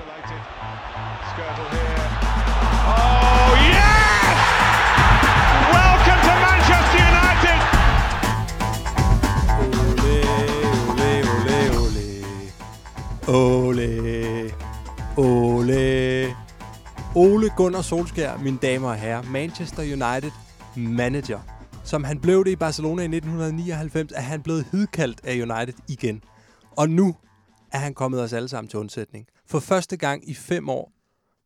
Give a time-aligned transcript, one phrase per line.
[0.00, 0.42] Isolated.
[1.30, 2.04] Skirtle here.
[2.96, 4.38] Oh, yes!
[5.76, 7.58] Welcome to Manchester United!
[13.28, 14.54] Ole, ole,
[15.16, 15.76] ole.
[15.76, 16.36] Ole
[17.14, 20.30] Ole Gunnar Solskjær, mine damer og herrer, Manchester United
[20.76, 21.38] manager.
[21.84, 26.22] Som han blev det i Barcelona i 1999, er han blevet hidkaldt af United igen.
[26.76, 27.14] Og nu
[27.72, 29.28] er han kommet os alle sammen til undsætning.
[29.46, 30.92] For første gang i fem år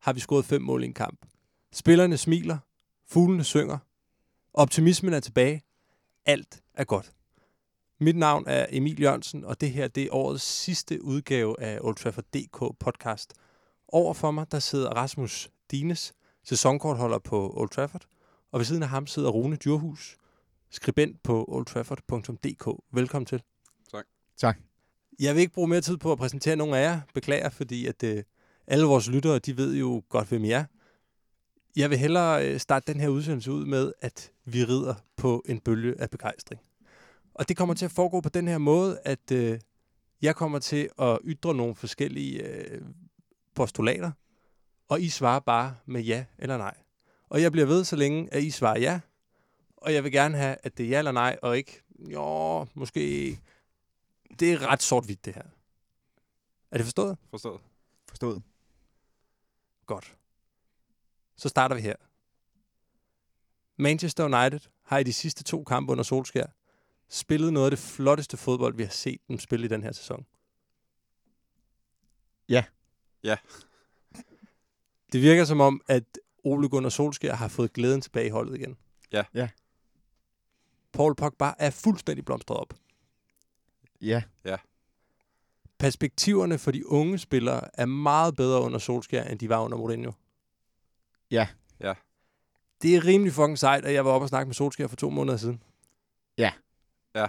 [0.00, 1.26] har vi scoret fem mål i en kamp.
[1.72, 2.58] Spillerne smiler,
[3.06, 3.78] fuglene synger,
[4.54, 5.62] optimismen er tilbage,
[6.26, 7.12] alt er godt.
[8.00, 11.96] Mit navn er Emil Jørgensen, og det her det er årets sidste udgave af Old
[11.96, 13.32] Trafford DK podcast.
[13.88, 16.12] Over for mig, der sidder Rasmus Dines,
[16.44, 18.04] sæsonkortholder på Old Trafford,
[18.52, 20.16] og ved siden af ham sidder Rune Djurhus,
[20.70, 22.82] skribent på oldtrafford.dk.
[22.92, 23.42] Velkommen til.
[24.36, 24.73] Tak.
[25.20, 27.00] Jeg vil ikke bruge mere tid på at præsentere nogen af jer.
[27.14, 28.22] Beklager, fordi at øh,
[28.66, 30.64] alle vores lyttere, de ved jo godt, hvem I er.
[31.76, 35.60] Jeg vil hellere øh, starte den her udsendelse ud med, at vi rider på en
[35.60, 36.60] bølge af begejstring.
[37.34, 39.58] Og det kommer til at foregå på den her måde, at øh,
[40.22, 42.80] jeg kommer til at ytre nogle forskellige øh,
[43.54, 44.10] postulater,
[44.88, 46.74] og I svarer bare med ja eller nej.
[47.28, 49.00] Og jeg bliver ved, så længe at I svarer ja,
[49.76, 53.38] og jeg vil gerne have, at det er ja eller nej, og ikke, jo, måske...
[54.38, 55.42] Det er ret sort-hvidt, det her.
[56.70, 57.18] Er det forstået?
[57.30, 57.60] Forstået.
[58.08, 58.42] Forstået.
[59.86, 60.16] Godt.
[61.36, 61.96] Så starter vi her.
[63.76, 66.46] Manchester United har i de sidste to kampe under Solskjær
[67.08, 70.26] spillet noget af det flotteste fodbold, vi har set dem spille i den her sæson.
[72.48, 72.64] Ja.
[73.22, 73.36] Ja.
[75.12, 78.76] Det virker som om, at Ole Gunnar Solskjær har fået glæden tilbage i holdet igen.
[79.12, 79.24] Ja.
[79.34, 79.48] Ja.
[80.92, 82.74] Paul Pogba er fuldstændig blomstret op.
[84.00, 84.22] Ja.
[85.78, 90.12] Perspektiverne for de unge spillere er meget bedre under Solskjær, end de var under Mourinho.
[91.30, 91.48] Ja.
[91.80, 91.94] Ja.
[92.82, 95.10] Det er rimelig fucking sejt, at jeg var oppe og snakke med Solskjær for to
[95.10, 95.62] måneder siden.
[96.38, 96.52] Ja.
[97.14, 97.26] Ja.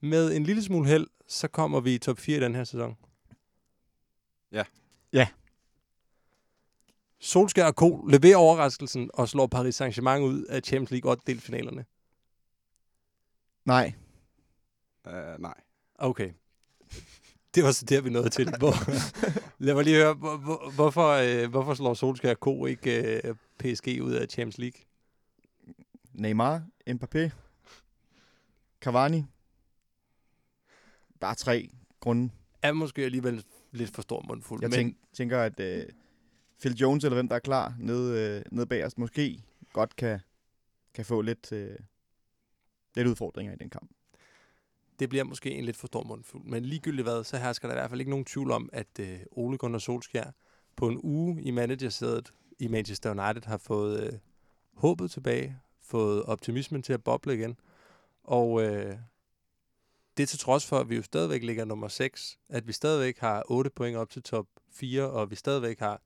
[0.00, 2.96] Med en lille smule held, så kommer vi i top 4 i den her sæson.
[4.52, 4.64] Ja.
[5.12, 5.28] Ja.
[7.18, 8.06] Solskjær og Co.
[8.06, 11.84] leverer overraskelsen og slår Paris Saint-Germain ud af Champions League 8 delfinalerne.
[13.64, 13.92] Nej.
[15.06, 15.54] Uh, nej.
[15.94, 16.32] Okay.
[17.54, 18.52] Det var så der, vi nåede til.
[18.58, 18.74] Hvor,
[19.64, 22.66] lad mig lige høre, hvor, hvor, hvorfor, øh, hvorfor slår Solskjær og Co.
[22.66, 24.80] ikke øh, PSG ud af Champions League?
[26.12, 27.30] Neymar, Mbappé,
[28.80, 29.24] Cavani.
[31.20, 32.30] Bare tre grunde.
[32.62, 34.60] Er måske alligevel lidt for stor mundfuld.
[34.62, 35.86] Jeg men tænk, tænker, at øh,
[36.60, 40.20] Phil Jones, eller hvem der er klar nede, øh, nede bag os, måske godt kan,
[40.94, 41.76] kan få lidt, øh,
[42.96, 43.90] lidt udfordringer i den kamp
[45.00, 46.44] det bliver måske en lidt for stor mundfuld.
[46.44, 49.20] Men ligegyldigt hvad, så hersker der i hvert fald ikke nogen tvivl om, at øh,
[49.30, 50.30] Ole Gunnar Solskjær
[50.76, 54.18] på en uge i managersædet i Manchester United har fået øh,
[54.74, 57.56] håbet tilbage, fået optimismen til at boble igen.
[58.24, 58.96] Og øh,
[60.16, 63.44] det til trods for, at vi jo stadigvæk ligger nummer 6, at vi stadigvæk har
[63.48, 66.02] 8 point op til top 4, og vi stadigvæk har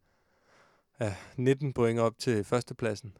[1.03, 3.16] øh, 19 point op til førstepladsen,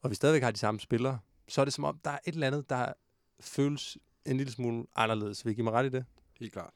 [0.00, 1.18] og vi stadigvæk har de samme spillere,
[1.48, 2.92] så er det som om, der er et eller andet, der
[3.40, 5.44] føles en lille smule anderledes.
[5.44, 6.04] Vil I give mig ret i det?
[6.38, 6.72] Helt klart.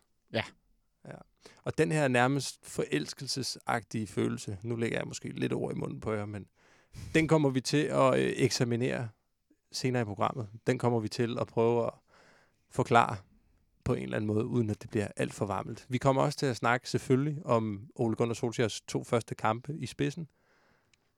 [1.65, 6.13] Og den her nærmest forelskelsesagtige følelse, nu lægger jeg måske lidt ord i munden på
[6.13, 6.47] jer, men
[7.15, 9.09] den kommer vi til at øh, eksaminere
[9.73, 10.49] senere i programmet.
[10.67, 11.93] Den kommer vi til at prøve at
[12.71, 13.17] forklare
[13.85, 15.87] på en eller anden måde, uden at det bliver alt for varmt.
[15.89, 19.87] Vi kommer også til at snakke selvfølgelig om Ole Gunnar Solskjaers to første kampe i
[19.87, 20.29] spidsen.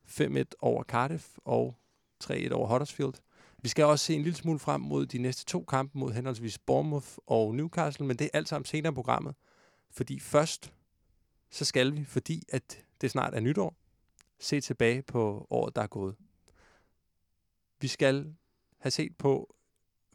[0.06, 1.76] 5-1 over Cardiff og
[2.24, 3.14] 3-1 over Huddersfield.
[3.62, 6.58] Vi skal også se en lille smule frem mod de næste to kampe mod henholdsvis
[6.58, 9.34] Bournemouth og Newcastle, men det er alt sammen senere i programmet.
[9.90, 10.72] Fordi først,
[11.50, 13.76] så skal vi, fordi at det snart er nytår,
[14.38, 16.16] se tilbage på året, der er gået.
[17.80, 18.34] Vi skal
[18.78, 19.54] have set på,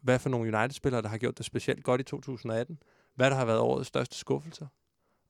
[0.02, 2.78] hvad for nogle United-spillere, der har gjort det specielt godt i 2018,
[3.14, 4.66] hvad der har været årets største skuffelser,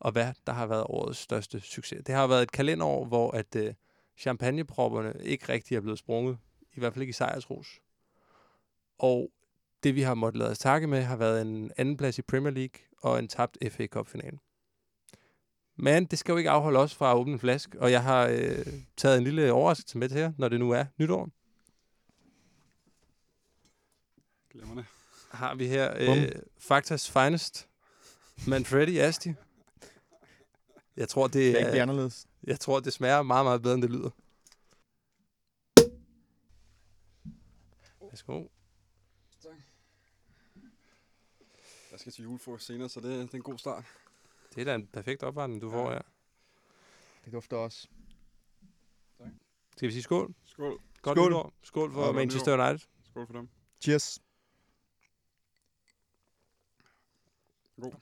[0.00, 2.02] og hvad der har været årets største succes.
[2.06, 3.74] Det har været et kalenderår, hvor at øh,
[4.16, 6.38] champagnepropperne ikke rigtig er blevet sprunget,
[6.72, 7.80] i hvert fald ikke i sejrsros.
[8.98, 9.30] Og
[9.82, 12.50] det, vi har måttet lade os takke med, har været en anden plads i Premier
[12.52, 14.38] League og en tabt FA Cup-finale.
[15.76, 18.26] Men det skal jo ikke afholde os fra at åbne en flaske, og jeg har
[18.26, 21.28] øh, taget en lille overraskelse med til her, når det nu er nytår.
[24.50, 24.86] Glemmerne.
[25.30, 27.68] Har vi her øh, Faktas Finest,
[28.48, 29.32] Manfredi Asti.
[30.96, 32.26] Jeg tror, det, Det kan ikke blive er, anderledes.
[32.42, 34.10] jeg tror, det smager meget, meget bedre, end det lyder.
[38.00, 38.44] Værsgo.
[41.94, 43.84] Jeg skal til julefrokost senere, så det, det er en god start.
[44.54, 45.76] Det er da en perfekt opvarmning, du Ja.
[45.76, 46.02] får her.
[47.24, 47.88] Det dufter også.
[49.76, 50.34] Skal vi sige skål?
[50.44, 50.80] Skål.
[51.02, 51.28] Godt Skål.
[51.30, 51.52] nytår.
[51.62, 52.86] Skål for Og godt Manchester United.
[53.04, 53.48] Skål for dem.
[53.80, 54.18] Cheers.
[57.76, 57.92] Den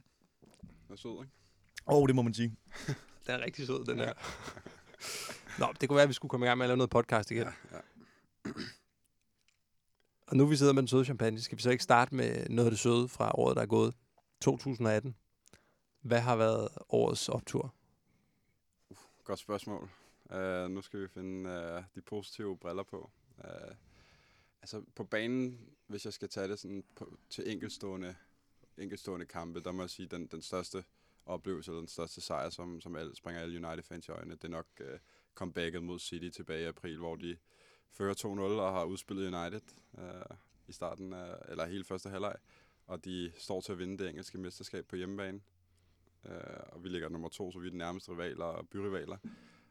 [0.91, 1.33] er sød, ikke?
[1.87, 2.57] Åh, oh, det må man sige.
[3.27, 4.13] Den er rigtig sød, den her.
[5.59, 7.31] Nå, det kunne være, at vi skulle komme i gang med at lave noget podcast
[7.31, 7.47] igen.
[7.73, 8.51] Ja, ja.
[10.33, 12.67] Og nu vi sidder med den søde champagne, skal vi så ikke starte med noget
[12.67, 13.95] af det søde fra året, der er gået?
[14.41, 15.17] 2018.
[16.01, 17.75] Hvad har været årets optur?
[19.25, 19.91] Godt spørgsmål.
[20.25, 23.11] Uh, nu skal vi finde uh, de positive briller på.
[23.39, 23.75] Uh,
[24.63, 28.15] altså på banen, hvis jeg skal tage det sådan på, til enkeltstående,
[28.79, 30.85] enkeltstående kampe, der må jeg sige, den, den største
[31.27, 34.49] oplevelse, eller den største sejr, som, som alle, springer alle United-fans i øjnene, det er
[34.49, 34.87] nok uh,
[35.35, 37.37] comebacket mod City tilbage i april, hvor de
[37.93, 39.61] fører 2-0 og har udspillet United
[39.99, 40.37] øh,
[40.69, 42.37] i starten, af, eller hele første halvleg.
[42.87, 45.41] Og de står til at vinde det engelske mesterskab på hjemmebane.
[46.27, 49.17] Øh, og vi ligger nummer to, så vi er de nærmeste rivaler og byrivaler.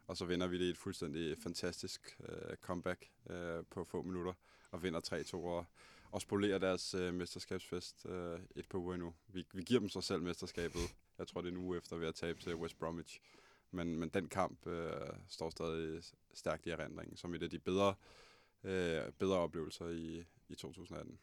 [0.08, 4.34] Og så vinder vi det i et fuldstændig fantastisk øh, comeback øh, på få minutter.
[4.72, 5.00] Og vinder
[5.34, 5.66] 3-2 og,
[6.12, 9.14] og spolerer deres øh, mesterskabsfest øh, et par uger endnu.
[9.28, 10.82] Vi, vi giver dem så selv mesterskabet.
[11.18, 13.20] Jeg tror, det er en uge efter, vi har tabt til West Bromwich.
[13.72, 14.74] Men, men den kamp uh,
[15.28, 16.04] står stadig
[16.34, 17.96] stærkt i erindringen, som et af de bedre,
[18.64, 21.20] uh, bedre oplevelser i, i 2018.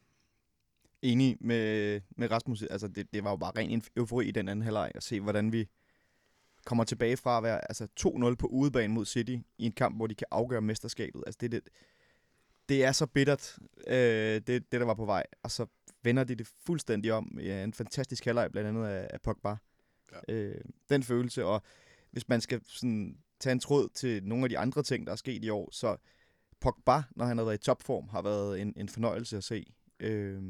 [1.03, 2.63] Enig med, med Rasmus.
[2.63, 5.53] Altså, det, det var jo bare ren eufori i den anden halvleg at se, hvordan
[5.53, 5.69] vi
[6.65, 10.07] kommer tilbage fra at være altså, 2-0 på udebane mod City i en kamp, hvor
[10.07, 11.23] de kan afgøre mesterskabet.
[11.27, 11.69] Altså, det, det,
[12.69, 15.25] det er så bittert, øh, det, det der var på vej.
[15.43, 15.67] Og så
[16.03, 17.39] vender de det fuldstændig om.
[17.43, 19.57] Ja, en fantastisk halvleg, blandt andet af, af Pogba.
[20.13, 20.35] Ja.
[20.35, 20.61] Øh,
[20.91, 21.63] den følelse, og
[22.11, 25.17] hvis man skal sådan, tage en tråd til nogle af de andre ting, der er
[25.17, 25.97] sket i år, så
[26.61, 29.73] Pogba, når han har været i topform, har været en, en fornøjelse at se.
[30.01, 30.43] Øh,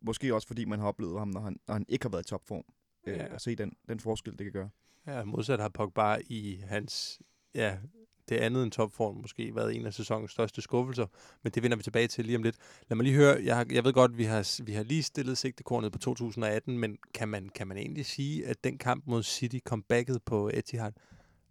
[0.00, 2.28] måske også fordi man har oplevet ham, når han, når han ikke har været i
[2.28, 2.64] topform.
[3.06, 3.34] Øh, Ja.
[3.34, 4.70] Og se den, den forskel, det kan gøre.
[5.06, 7.20] Ja, modsat har Pogba i hans,
[7.54, 7.78] ja,
[8.28, 11.06] det andet end topform måske været en af sæsonens største skuffelser,
[11.42, 12.56] men det vender vi tilbage til lige om lidt.
[12.88, 15.38] Lad mig lige høre, jeg, har, jeg ved godt, vi har, vi har lige stillet
[15.38, 19.58] sigtekornet på 2018, men kan man, kan man egentlig sige, at den kamp mod City,
[19.64, 20.92] comebacket på Etihad,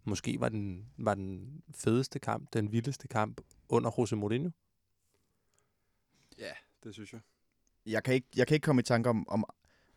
[0.04, 4.50] måske var den, var den fedeste kamp, den vildeste kamp under Jose Mourinho?
[6.38, 6.52] Ja,
[6.84, 7.20] det synes jeg.
[7.86, 9.44] Jeg kan ikke, jeg kan ikke komme i tanke om, om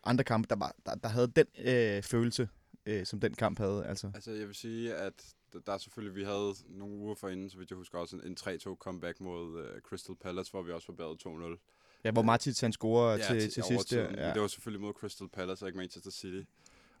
[0.04, 2.48] andre kampe, der, var, der, der havde den øh, følelse,
[2.86, 3.86] øh, som den kamp havde.
[3.86, 4.10] Altså.
[4.14, 7.58] Altså, jeg vil sige, at der- der er selvfølgelig, vi havde nogle uger forinden, så
[7.58, 10.92] vidt jeg husker også, en, en 3-2 comeback mod uh, Crystal Palace, hvor vi også
[10.92, 12.00] var bagud 2-0.
[12.04, 13.92] Ja, hvor Martins han scorer ja, til, til, til sidst.
[13.92, 14.32] Ja.
[14.34, 16.42] Det var selvfølgelig mod Crystal Palace og ikke Manchester City.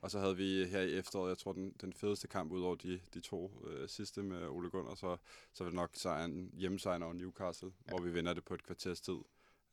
[0.02, 2.74] Og så havde vi her i efteråret, jeg tror, den, den fedeste kamp ud over
[2.74, 5.16] de, de to øh, sidste med Ole Gunnar, så,
[5.52, 7.90] så var det nok sejren, hjemmesejren over Newcastle, ja.
[7.90, 9.16] hvor vi vinder det på et kvarters tid.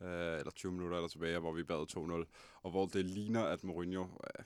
[0.02, 0.10] Øh,
[0.40, 2.60] eller 20 minutter eller tilbage, hvor vi bad 2-0.
[2.62, 4.46] Og hvor det ligner, at Mourinho øh,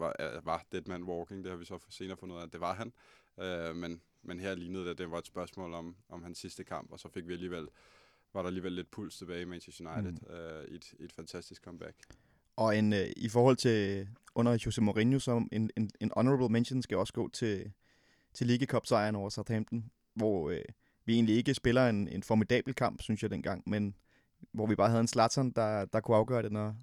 [0.00, 1.44] var, øh, var dead man walking.
[1.44, 2.92] Det har vi så senere fundet ud af, at det var han.
[3.40, 6.64] Øh, men, men her lignede det, at det var et spørgsmål om, om hans sidste
[6.64, 7.68] kamp, og så fik vi alligevel
[8.34, 10.34] var der alligevel lidt puls tilbage i Manchester United mm.
[10.34, 11.96] øh, i, et, et fantastisk comeback.
[12.56, 16.82] Og en, øh, i forhold til under Jose Mourinho, så en, en, en honorable mention
[16.82, 17.72] skal også gå til,
[18.34, 20.64] til League Cup-sejren over Southampton, hvor øh,
[21.04, 23.94] vi egentlig ikke spiller en, en formidabel kamp, synes jeg dengang, men
[24.52, 26.76] hvor vi bare havde en Zlatan, der, der kunne afgøre det, når,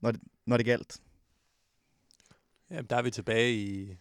[0.00, 1.00] når, det, når det galt.
[2.70, 3.96] Jamen, der er vi tilbage i,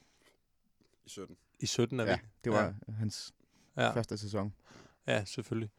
[1.06, 1.38] I 17.
[1.60, 2.10] i 17, er vi.
[2.10, 2.94] Ja, det var ja.
[2.94, 3.34] hans
[3.78, 3.92] Ja.
[3.96, 4.54] første sæson.
[5.08, 5.70] Ja, selvfølgelig.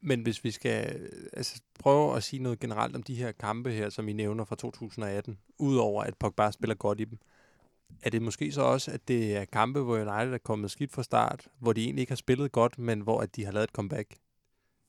[0.00, 3.88] Men hvis vi skal altså, prøve at sige noget generelt om de her kampe her,
[3.90, 7.18] som I nævner fra 2018, udover at Pogba spiller godt i dem,
[8.02, 11.02] er det måske så også, at det er kampe, hvor United er kommet skidt fra
[11.02, 13.70] start, hvor de egentlig ikke har spillet godt, men hvor at de har lavet et
[13.70, 14.16] comeback?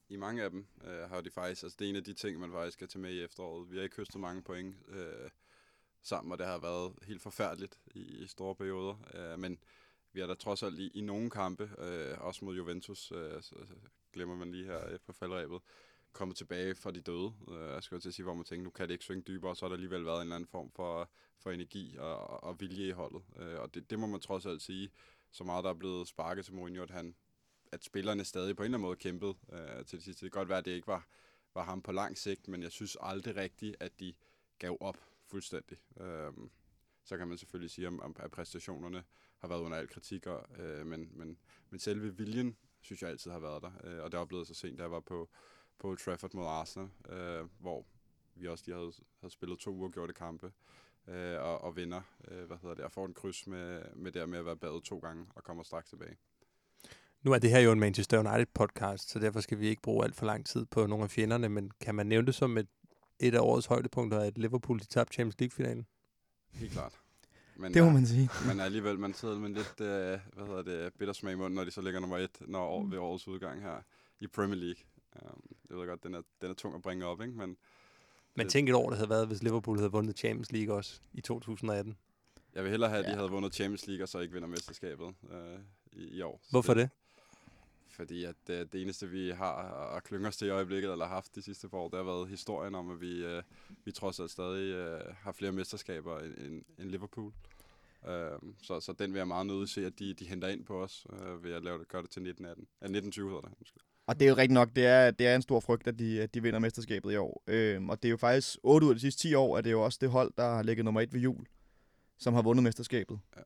[0.09, 2.39] I mange af dem øh, har de faktisk, altså det er en af de ting,
[2.39, 3.71] man faktisk skal tage med i efteråret.
[3.71, 5.29] Vi har ikke høstet mange point øh,
[6.03, 8.95] sammen, og det har været helt forfærdeligt i, i store perioder.
[9.13, 9.57] Øh, men
[10.15, 13.55] vi har da trods alt i, i nogle kampe, øh, også mod Juventus, øh, så,
[13.65, 13.73] så
[14.13, 15.61] glemmer man lige her øh, på faldrebet,
[16.11, 17.33] kommet tilbage fra de døde.
[17.51, 19.23] Øh, jeg skal jo til at sige, hvor man tænker, nu kan det ikke svinge
[19.27, 22.59] dybere, så har der alligevel været en eller anden form for, for energi og, og
[22.59, 23.23] vilje i holdet.
[23.39, 24.89] Øh, og det, det må man trods alt sige,
[25.31, 27.15] så meget der er blevet sparket til Mourinho, at han
[27.71, 30.25] at spillerne stadig på en eller anden måde kæmpede øh, til det sidste.
[30.25, 31.07] Det kan godt være, at det ikke var,
[31.53, 34.13] var ham på lang sigt, men jeg synes aldrig rigtigt, at de
[34.59, 35.77] gav op fuldstændig.
[35.99, 36.31] Øh,
[37.03, 39.03] så kan man selvfølgelig sige, om, om at præstationerne
[39.45, 41.37] har været under al kritik, og, øh, men, men,
[41.69, 43.71] men selve viljen, synes jeg altid har været der.
[43.83, 45.29] Øh, og det oplevede så sent, da jeg var på,
[45.79, 47.85] på Trafford mod Arsenal, øh, hvor
[48.35, 50.51] vi også lige havde, havde spillet to uafgjorte kampe,
[51.07, 54.29] øh, og, og vinder, øh, hvad hedder det, og får en kryds med, med det
[54.29, 56.17] med at være badet to gange, og kommer straks tilbage.
[57.21, 60.05] Nu er det her jo en Manchester United podcast, så derfor skal vi ikke bruge
[60.05, 62.67] alt for lang tid på nogle af fjenderne, men kan man nævne det som et,
[63.19, 65.87] et af årets højdepunkter, at Liverpool de tabte Champions League-finalen?
[66.51, 66.99] Helt klart.
[67.55, 68.29] Men, Det må man sige.
[68.47, 71.63] Men alligevel, man sidder med en lidt, øh, hvad hedder det, bittersmag i munden, når
[71.63, 72.91] de så ligger nummer et når år, Mm.
[72.91, 73.81] ved årets udgang her
[74.19, 74.83] i Premier League.
[75.21, 77.33] Um, jeg ved godt, den er, den er tung at bringe op, ikke?
[77.33, 77.57] Men
[78.37, 80.99] Men Det- tænk et år, det havde været, hvis Liverpool havde vundet Champions League også
[81.13, 81.97] i 2018.
[82.53, 83.15] jeg vil hellere have, at de Ja.
[83.17, 85.59] havde vundet Champions League, og så ikke vinder mesterskabet øh,
[85.91, 86.39] i, i år.
[86.43, 86.89] Så Hvorfor det?
[87.95, 89.55] Fordi at øh, det eneste, vi har
[89.97, 92.03] at klynge os til i øjeblikket, eller har haft de sidste par år, det har
[92.03, 93.43] været historien om, at vi, øh,
[93.85, 97.33] vi trods alt stadig øh, har flere mesterskaber end, end, Liverpool.
[98.07, 100.83] Øh, så, så den vil jeg meget nødig se, at de, de henter ind på
[100.83, 102.67] os, øh, ved at lave det, gøre det til 1918.
[102.81, 103.49] Ja, 1920 hedder det.
[103.59, 103.83] Undskyld.
[104.07, 106.21] Og det er jo rigtigt nok, det er, det er en stor frygt, at de,
[106.21, 107.43] at de vinder mesterskabet i år.
[107.47, 109.69] Øhm, og det er jo faktisk 8 ud af de sidste 10 år, at det
[109.69, 111.45] er jo også det hold, der har ligget nummer 1 ved jul,
[112.17, 113.19] som har vundet mesterskabet.
[113.35, 113.41] Ja.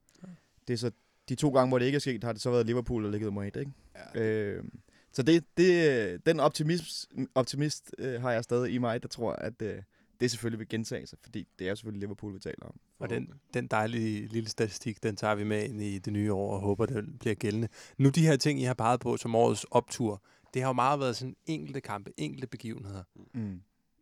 [0.67, 0.91] Det er så
[1.29, 3.25] de to gange, hvor det ikke er sket, har det så været Liverpool, der ligget
[3.25, 3.71] nummer 1, ikke?
[4.15, 4.79] Ja, Øhm,
[5.12, 9.62] så det, det, den optimist, optimist øh, har jeg stadig i mig, der tror, at
[9.62, 9.81] øh,
[10.19, 12.79] det selvfølgelig vil gentage sig, fordi det er selvfølgelig Liverpool, vi taler om.
[13.00, 16.53] Og den, den dejlige lille statistik, den tager vi med ind i det nye år
[16.53, 17.67] og håber, den bliver gældende.
[17.98, 21.00] Nu de her ting, I har peget på som årets optur, det har jo meget
[21.00, 23.03] været sådan enkelte kampe, enkelte begivenheder.
[23.33, 23.62] Mm.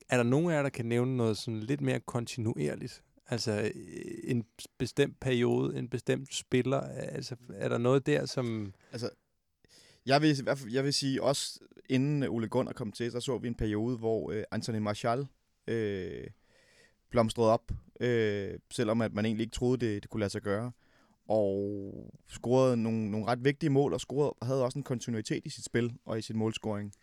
[0.09, 3.03] Er der nogen af jer, der kan nævne noget sådan lidt mere kontinuerligt?
[3.29, 3.71] Altså øh,
[4.23, 4.45] en
[4.77, 6.83] bestemt periode, en bestemt spiller?
[6.83, 8.73] Øh, altså er der noget der, som...
[8.91, 9.09] Altså,
[10.05, 13.19] jeg vil, i hvert jeg vil sige, også inden øh, Ole Gunnar kom til, så
[13.19, 15.27] så vi en periode, hvor øh, Anthony Martial
[15.67, 16.27] øh,
[17.09, 20.71] blomstrede op, øh, selvom at man egentlig ikke troede, det, det kunne lade sig gøre.
[21.27, 25.65] Og scorede nogle, nogle ret vigtige mål, og scorede, havde også en kontinuitet i sit
[25.65, 26.93] spil og i sin målscoring.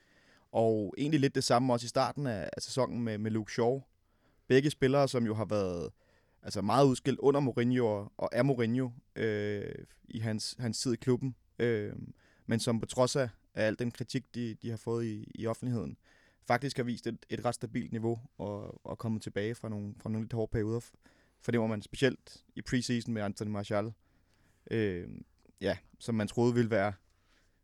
[0.53, 3.81] Og egentlig lidt det samme også i starten af, af sæsonen med, med Luke Shaw.
[4.49, 5.91] Begge spillere, som jo har været
[6.45, 9.75] altså meget udskilt under Mourinho og, og er Mourinho øh,
[10.09, 11.37] i hans, hans tid i klubben.
[11.59, 11.93] Øh,
[12.47, 15.47] men som på trods af, af al den kritik, de, de har fået i, i
[15.47, 15.97] offentligheden,
[16.47, 20.11] faktisk har vist et, et ret stabilt niveau og, og kommet tilbage fra nogle, fra
[20.11, 20.81] nogle lidt hårde perioder.
[21.41, 23.93] For det var man specielt i preseason med Anthony Martial,
[24.71, 25.09] øh,
[25.61, 26.93] ja, som man troede ville være,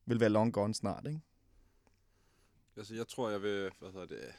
[0.06, 1.06] ville være long gone snart.
[1.06, 1.20] Ikke?
[2.76, 4.34] Altså, jeg tror, jeg vil hvad hedder det,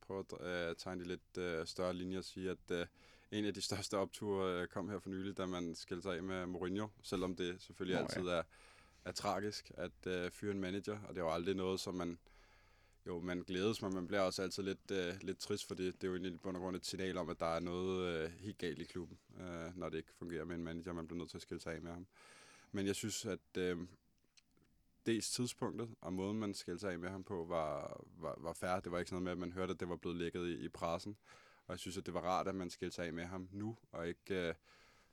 [0.00, 2.86] prøve at øh, tegne de lidt øh, større linjer og sige, at øh,
[3.30, 6.22] en af de største opture uh, kom her for nylig, da man skilte sig af
[6.22, 8.42] med Mourinho, selvom det selvfølgelig Nå, altid er,
[9.04, 12.18] er tragisk at uh, fyre en manager, og det er jo aldrig noget, som man
[13.06, 16.04] jo, man glædes, men man bliver også altid lidt, uh, lidt trist, for det, det
[16.04, 18.80] er jo egentlig og grund et signal om, at der er noget uh, helt galt
[18.80, 21.42] i klubben, uh, når det ikke fungerer med en manager, man bliver nødt til at
[21.42, 22.06] skille sig af med ham.
[22.72, 23.86] Men jeg synes, at uh,
[25.06, 28.80] dels tidspunktet og måden, man skældte sig af med ham på, var, var, var færre.
[28.80, 30.64] Det var ikke sådan noget med, at man hørte, at det var blevet lækket i,
[30.64, 31.16] i pressen.
[31.70, 33.76] Og jeg synes, at det var rart, at man skilte sig af med ham nu,
[33.92, 34.54] og ikke øh,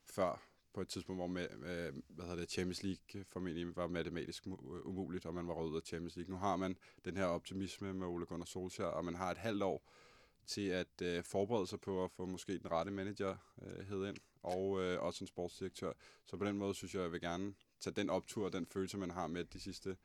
[0.05, 0.41] før
[0.73, 4.53] på et tidspunkt, hvor med, øh, hvad hedder det, Champions League formentlig var matematisk øh,
[4.85, 6.33] umuligt, og man var rød af Champions League.
[6.33, 9.63] Nu har man den her optimisme med Ole Gunnar Solskjaer, og man har et halvt
[9.63, 9.91] år
[10.45, 14.17] til at øh, forberede sig på at få måske den rette manager øh, hed ind,
[14.43, 15.93] og øh, også en sportsdirektør.
[16.25, 18.65] Så på den måde synes jeg, at jeg vil gerne tage den optur og den
[18.65, 19.97] følelse, man har med de sidste,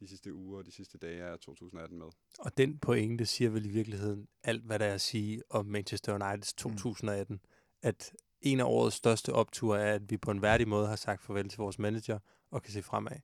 [0.00, 2.06] de sidste uger og de sidste dage af 2018 med.
[2.38, 6.14] Og den pointe siger vel i virkeligheden alt, hvad der er at sige om Manchester
[6.14, 7.34] Uniteds 2018.
[7.34, 7.40] Mm.
[7.82, 11.22] At en af årets største opture er, at vi på en værdig måde har sagt
[11.22, 12.18] farvel til vores manager
[12.50, 13.16] og kan se fremad.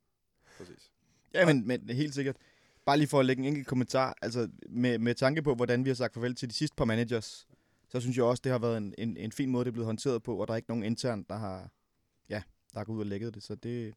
[0.58, 0.92] Præcis.
[1.34, 2.36] Ja, men, men helt sikkert.
[2.84, 4.16] Bare lige for at lægge en enkelt kommentar.
[4.22, 7.46] Altså, med, med tanke på, hvordan vi har sagt farvel til de sidste par managers,
[7.88, 9.86] så synes jeg også, det har været en, en, en fin måde, det er blevet
[9.86, 11.70] håndteret på, og der er ikke nogen intern, der har,
[12.28, 13.42] ja, der har gået ud og lækket det.
[13.42, 13.92] Så det er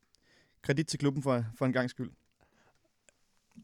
[0.61, 2.11] kredit til klubben for, for en gang skyld.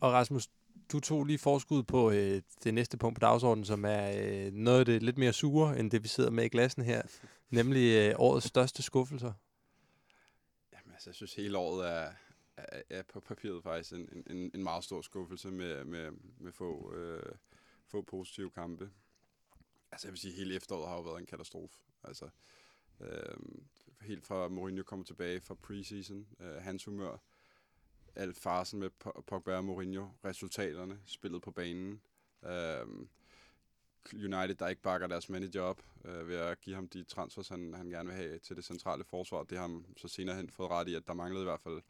[0.02, 0.50] Og Rasmus,
[0.92, 4.80] du tog lige forskud på øh, det næste punkt på dagsordenen, som er øh, noget
[4.80, 7.02] af det lidt mere sure, end det vi sidder med i glassen her,
[7.50, 9.34] nemlig øh, årets største skuffelser.
[10.74, 12.12] Jamen, altså, jeg synes hele året er,
[12.58, 16.94] er, er på papiret faktisk en, en, en meget stor skuffelse med, med, med få,
[16.94, 17.36] øh,
[17.88, 18.90] få positive kampe.
[19.92, 21.78] Altså, jeg vil sige, hele efteråret har jo været en katastrofe.
[22.04, 22.30] Altså,
[23.02, 23.36] øh,
[24.02, 27.18] helt fra Mourinho kommer tilbage fra preseason, øh, hans humør,
[28.16, 28.90] al farsen med
[29.28, 32.02] Pogba og Mourinho, resultaterne, spillet på banen,
[32.46, 32.88] øh,
[34.14, 37.74] United, der ikke bakker deres manager op øh, ved at give ham de transfers, han,
[37.74, 39.44] han gerne vil have til det centrale forsvar.
[39.44, 41.82] Det har han så senere hen fået ret i, at der manglede i hvert fald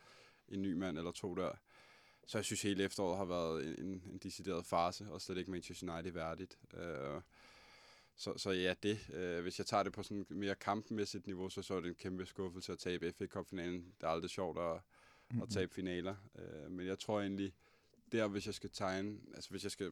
[0.50, 1.51] en ny mand eller to der.
[2.28, 5.51] Så jeg synes, hele efteråret har været en, en, en decideret farse, og slet ikke
[5.51, 6.60] Manchester United værdigt.
[6.74, 7.22] Øh,
[8.16, 9.10] så, så ja, det.
[9.13, 11.96] Øh, hvis jeg tager det på sådan mere kampmæssigt niveau, så så er det en
[11.96, 13.94] kæmpe skuffelse at tabe FA Cup-finalen.
[13.98, 14.82] Det er aldrig sjovt at,
[15.41, 16.15] at tabe finaler.
[16.35, 17.53] Øh, men jeg tror egentlig,
[18.11, 19.91] der hvis jeg skal tegne, altså hvis jeg skal,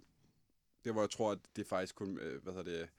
[0.85, 2.89] der hvor jeg tror, at det faktisk kun, øh, hvad hedder det,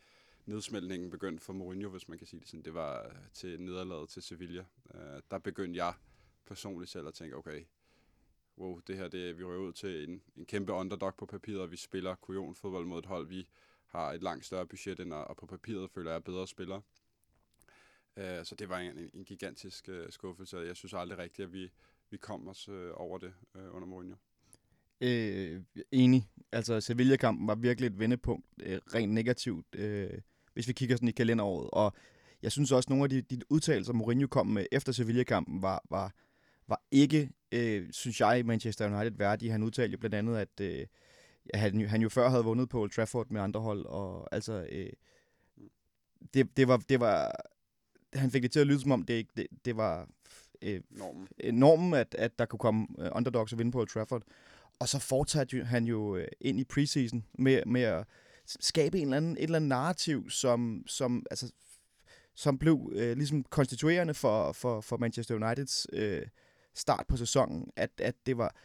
[0.46, 4.08] nedsmeltningen begyndte for Mourinho, hvis man kan sige det sådan, det var øh, til nederlaget
[4.08, 4.64] til Sevilla.
[4.94, 5.94] Øh, der begyndte jeg
[6.46, 7.64] personligt selv at tænke, okay,
[8.58, 11.70] wow, det her, det, vi røver ud til en, en kæmpe underdog på papiret, og
[11.70, 13.48] vi spiller kujon fodbold mod et hold, vi
[13.86, 16.82] har et langt større budget end, og på papiret føler jeg er bedre spillere.
[18.16, 21.52] Øh, så det var en, en gigantisk øh, skuffelse, og jeg synes aldrig rigtigt, at
[21.52, 21.70] vi,
[22.10, 24.16] vi kom os øh, over det øh, under Mourinho.
[25.00, 25.62] Øh,
[25.92, 26.28] enig.
[26.52, 30.10] Altså, Sevilla-kampen var virkelig et vendepunkt, øh, rent negativt, øh,
[30.52, 31.70] hvis vi kigger sådan i kalenderåret.
[31.72, 31.92] Og
[32.42, 35.82] jeg synes også, at nogle af de, de udtalelser, Mourinho kom med efter Sevilla-kampen, var,
[35.90, 36.14] var,
[36.68, 39.52] var ikke, øh, synes jeg, Manchester United værdige.
[39.52, 40.86] Han udtalte jo blandt andet, at øh,
[41.54, 44.90] han, han jo før havde vundet på Old Trafford med andre hold, og altså, øh,
[46.34, 47.32] det, det, var, det var,
[48.14, 50.08] han fik det til at lyde som om, det, ikke, det, det var
[50.62, 51.28] øh, Normen.
[51.52, 54.22] normen, at, at der kunne komme øh, underdogs og vinde på Old Trafford.
[54.78, 58.04] Og så fortsatte han jo øh, ind i preseason med, med at
[58.46, 61.52] skabe en eller anden, et eller andet narrativ, som, som, altså,
[62.34, 66.22] som blev øh, ligesom konstituerende for, for, for Manchester Uniteds øh,
[66.74, 67.70] start på sæsonen.
[67.76, 68.56] At, at det var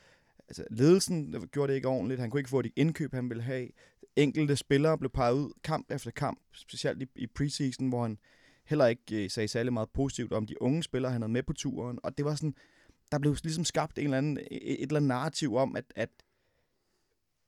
[0.48, 2.20] altså, ledelsen gjorde det ikke ordentligt.
[2.20, 3.68] Han kunne ikke få de indkøb, han ville have.
[4.16, 8.18] Enkelte spillere blev peget ud kamp efter kamp, specielt i, i preseason, hvor han
[8.66, 11.54] heller ikke øh, sagde særlig meget positivt om de unge spillere, han havde med på
[11.54, 12.00] turen.
[12.04, 12.56] Og det var sådan,
[13.12, 16.10] der blev ligesom skabt en eller anden, et eller andet narrativ om, at, at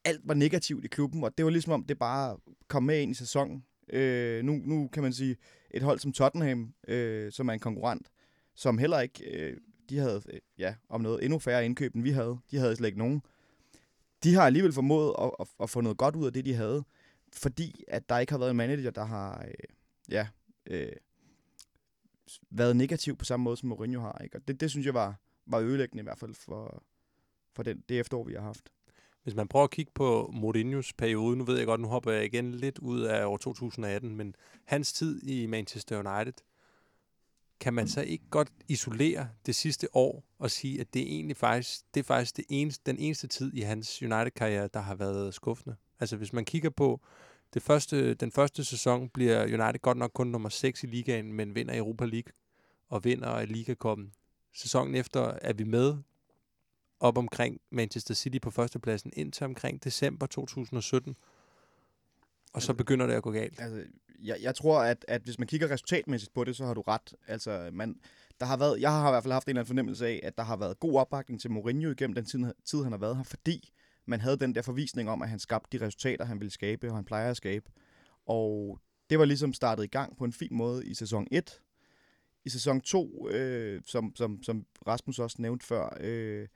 [0.05, 3.11] alt var negativt i klubben, og det var ligesom om, det bare kom med ind
[3.11, 3.65] i sæsonen.
[3.89, 5.35] Øh, nu, nu kan man sige,
[5.71, 8.07] et hold som Tottenham, øh, som er en konkurrent,
[8.55, 9.57] som heller ikke, øh,
[9.89, 12.37] de havde, øh, ja, om noget endnu færre indkøb, end vi havde.
[12.51, 13.21] De havde slet ikke nogen.
[14.23, 16.83] De har alligevel formået at, at, at få noget godt ud af det, de havde,
[17.33, 19.53] fordi at der ikke har været en manager, der har, øh,
[20.09, 20.27] ja,
[20.65, 20.91] øh,
[22.49, 24.21] været negativ på samme måde, som Mourinho har.
[24.23, 24.37] Ikke?
[24.37, 25.15] Og det, det synes jeg var,
[25.45, 26.83] var ødelæggende i hvert fald for,
[27.55, 28.69] for den, det efterår, vi har haft.
[29.23, 32.25] Hvis man prøver at kigge på Mourinhos periode, nu ved jeg godt, nu hopper jeg
[32.25, 36.33] igen lidt ud af år 2018, men hans tid i Manchester United,
[37.59, 41.37] kan man så ikke godt isolere det sidste år og sige, at det er egentlig
[41.37, 45.33] faktisk, det er faktisk det eneste, den eneste tid i hans United-karriere, der har været
[45.33, 45.75] skuffende?
[45.99, 47.01] Altså hvis man kigger på
[47.53, 51.55] det første, den første sæson, bliver United godt nok kun nummer 6 i ligaen, men
[51.55, 52.33] vinder Europa League
[52.89, 54.11] og vinder Ligakoppen.
[54.53, 55.97] Sæsonen efter er vi med
[56.99, 61.15] op omkring Manchester City på førstepladsen indtil omkring december 2017.
[62.53, 63.61] Og så begynder det at gå galt.
[63.61, 63.83] Altså,
[64.19, 67.13] jeg, jeg tror, at, at hvis man kigger resultatmæssigt på det, så har du ret.
[67.27, 67.99] Altså, man,
[68.39, 70.37] der har været, jeg har i hvert fald haft en eller anden fornemmelse af, at
[70.37, 73.23] der har været god opbakning til Mourinho igennem den tid, tid han har været her,
[73.23, 73.73] fordi
[74.07, 76.95] man havde den der forvisning om, at han skabte de resultater, han ville skabe, og
[76.95, 77.65] han plejer at skabe.
[78.25, 81.61] Og det var ligesom startet i gang på en fin måde i sæson 1.
[82.45, 86.47] I sæson 2, øh, som, som, som Rasmus også nævnte før, øh,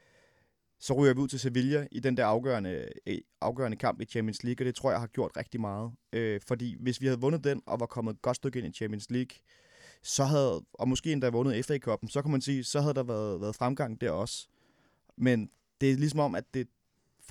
[0.80, 4.44] så ryger vi ud til Sevilla i den der afgørende, øh, afgørende kamp i Champions
[4.44, 5.92] League, og det tror jeg har gjort rigtig meget.
[6.14, 8.72] Øh, fordi hvis vi havde vundet den, og var kommet et godt stykke ind i
[8.72, 9.38] Champions League,
[10.04, 13.04] så havde, og måske endda vundet FA Cup'en, så kan man sige, så havde der
[13.04, 14.48] været, været fremgang der også.
[15.18, 15.50] Men
[15.82, 16.68] det er ligesom om, at det,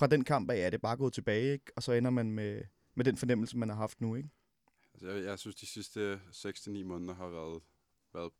[0.01, 1.71] fra den kamp af er det bare gået tilbage, ikke?
[1.75, 2.61] og så ender man med,
[2.95, 4.15] med den fornemmelse, man har haft nu.
[4.15, 4.29] Ikke?
[4.93, 7.61] Altså, jeg, jeg synes, de sidste 6-9 måneder har været,
[8.13, 8.31] været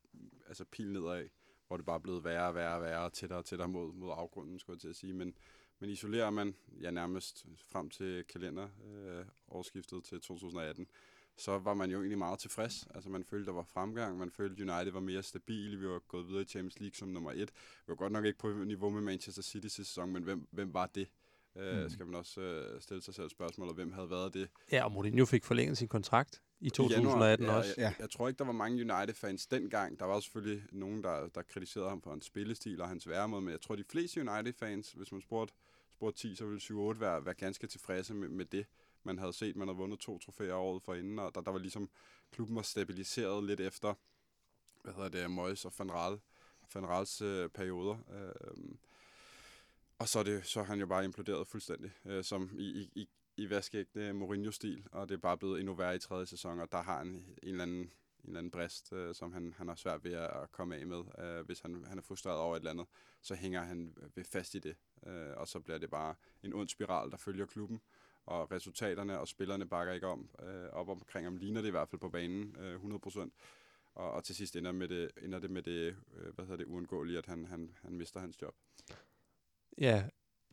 [0.47, 1.29] altså pil nedad,
[1.67, 4.11] hvor det bare er blevet værre og værre og værre, tættere og tættere mod, mod
[4.17, 5.13] afgrunden, skulle jeg til at sige.
[5.13, 5.33] Men,
[5.79, 10.87] men isolerer man ja, nærmest frem til kalender øh, årsskiftet til 2018,
[11.37, 12.87] så var man jo egentlig meget tilfreds.
[12.95, 16.27] Altså man følte, der var fremgang, man følte, United var mere stabile, vi var gået
[16.27, 17.51] videre i Champions League som nummer et.
[17.85, 20.73] Vi var godt nok ikke på niveau med Manchester City sidste sæson, men hvem, hvem
[20.73, 21.07] var det?
[21.55, 21.89] Øh, Mm.
[21.89, 24.49] skal man også øh, stille sig selv spørgsmålet, hvem havde været det?
[24.71, 27.73] Ja, og Mourinho fik forlænget sin kontrakt i I 2018 januar, også.
[27.77, 29.99] Ja, jeg, jeg tror ikke, der var mange United-fans dengang.
[29.99, 33.51] Der var selvfølgelig nogen, der, der kritiserede ham for hans spillestil og hans væremåde, men
[33.51, 35.53] jeg tror, de fleste United-fans, hvis man spurgte,
[35.95, 38.65] spurgte 10, så ville 7-8 være, være ganske tilfredse med, med det.
[39.03, 41.89] Man havde set, man havde vundet to trofæer året forinden, og der, der var ligesom,
[42.31, 43.93] klubben var stabiliseret lidt efter,
[44.83, 46.19] hvad hedder det, Moyes og Van Raal,
[46.73, 47.97] Van Raals øh, perioder.
[48.13, 48.61] Øh,
[50.01, 52.91] og så er, det, så er han jo bare imploderet fuldstændig, øh, som i, i,
[52.95, 56.71] i, i vaskægte Mourinho-stil, og det er bare blevet endnu værre i tredje sæson, og
[56.71, 57.91] der har han en eller anden, en
[58.23, 61.03] eller anden brist, øh, som han, han har svært ved at komme af med.
[61.19, 62.85] Øh, hvis han, han er frustreret over et eller andet,
[63.21, 64.75] så hænger han ved fast i det,
[65.07, 67.81] øh, og så bliver det bare en ond spiral, der følger klubben,
[68.25, 71.89] og resultaterne og spillerne bakker ikke om, øh, op omkring ham, ligner det i hvert
[71.89, 73.31] fald på banen, øh, 100%.
[73.93, 76.65] Og, og til sidst ender, med det, ender det med det, øh, hvad hedder det,
[76.65, 78.55] uundgåelige, at han, han, han mister hans job.
[79.77, 80.03] Ja,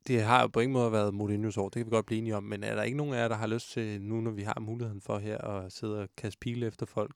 [0.06, 2.36] det har jo på ingen måde været Mourinho's år, det kan vi godt blive enige
[2.36, 4.42] om, men er der ikke nogen af jer, der har lyst til, nu når vi
[4.42, 7.12] har muligheden for her, at sidde og kaste pile efter folk,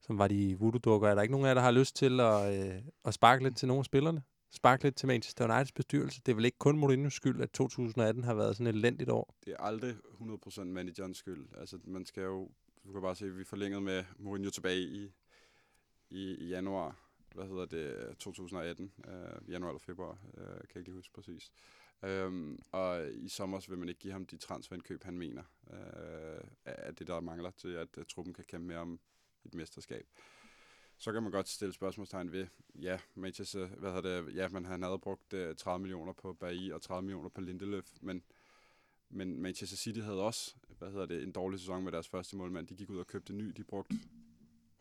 [0.00, 2.74] som var de voodoo-dukker, er der ikke nogen af jer, der har lyst til at,
[2.74, 4.22] øh, at sparke lidt til nogle af spillerne?
[4.50, 6.20] Sparke lidt til Manchester Uniteds bestyrelse?
[6.26, 9.34] Det er vel ikke kun Mourinho's skyld, at 2018 har været sådan et elendigt år?
[9.44, 11.46] det er aldrig 100% managerens skyld.
[11.58, 12.50] Altså, man skal jo...
[12.86, 15.12] Du kan bare se, at vi forlængede med Mourinho tilbage i,
[16.10, 16.96] i, i januar,
[17.34, 21.52] hvad hedder det, 2018, øh, januar eller februar, øh, kan jeg ikke lige huske præcis.
[22.04, 25.42] Øhm, og i sommer vil man ikke give ham de transferindkøb, han mener,
[25.72, 29.00] øh, er det, der mangler til, at, at truppen kan kæmpe med om
[29.44, 30.06] et mesterskab.
[30.96, 34.64] Så kan man godt stille spørgsmålstegn ved, ja, Manchester, øh, hvad hedder det, ja, man,
[34.64, 38.22] han havde brugt øh, 30 millioner på Bailly og 30 millioner på Lindeløf, men,
[39.08, 42.66] men Manchester City havde også, hvad hedder det, en dårlig sæson med deres første målmand.
[42.66, 43.94] De gik ud og købte ny, de brugte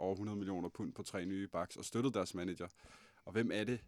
[0.02, 2.68] over 100 millioner pund på tre nye backs og støttede deres manager.
[3.26, 3.80] Og hvem er det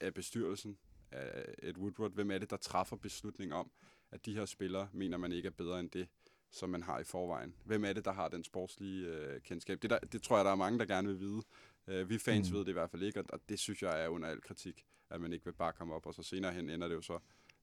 [0.00, 0.78] af bestyrelsen,
[1.10, 3.70] af Ed Woodward, hvem er det, der træffer beslutning om,
[4.10, 6.08] at de her spillere mener man ikke er bedre end det,
[6.50, 7.54] som man har i forvejen.
[7.64, 9.82] Hvem er det, der har den sportslige øh, kendskab?
[9.82, 11.42] Det, der, det tror jeg, der er mange, der gerne vil vide.
[11.86, 12.56] Øh, vi fans mm.
[12.56, 14.84] ved det i hvert fald ikke, og, og det synes jeg er under al kritik,
[15.10, 17.18] at man ikke vil bare komme op, og så senere hen ender det jo så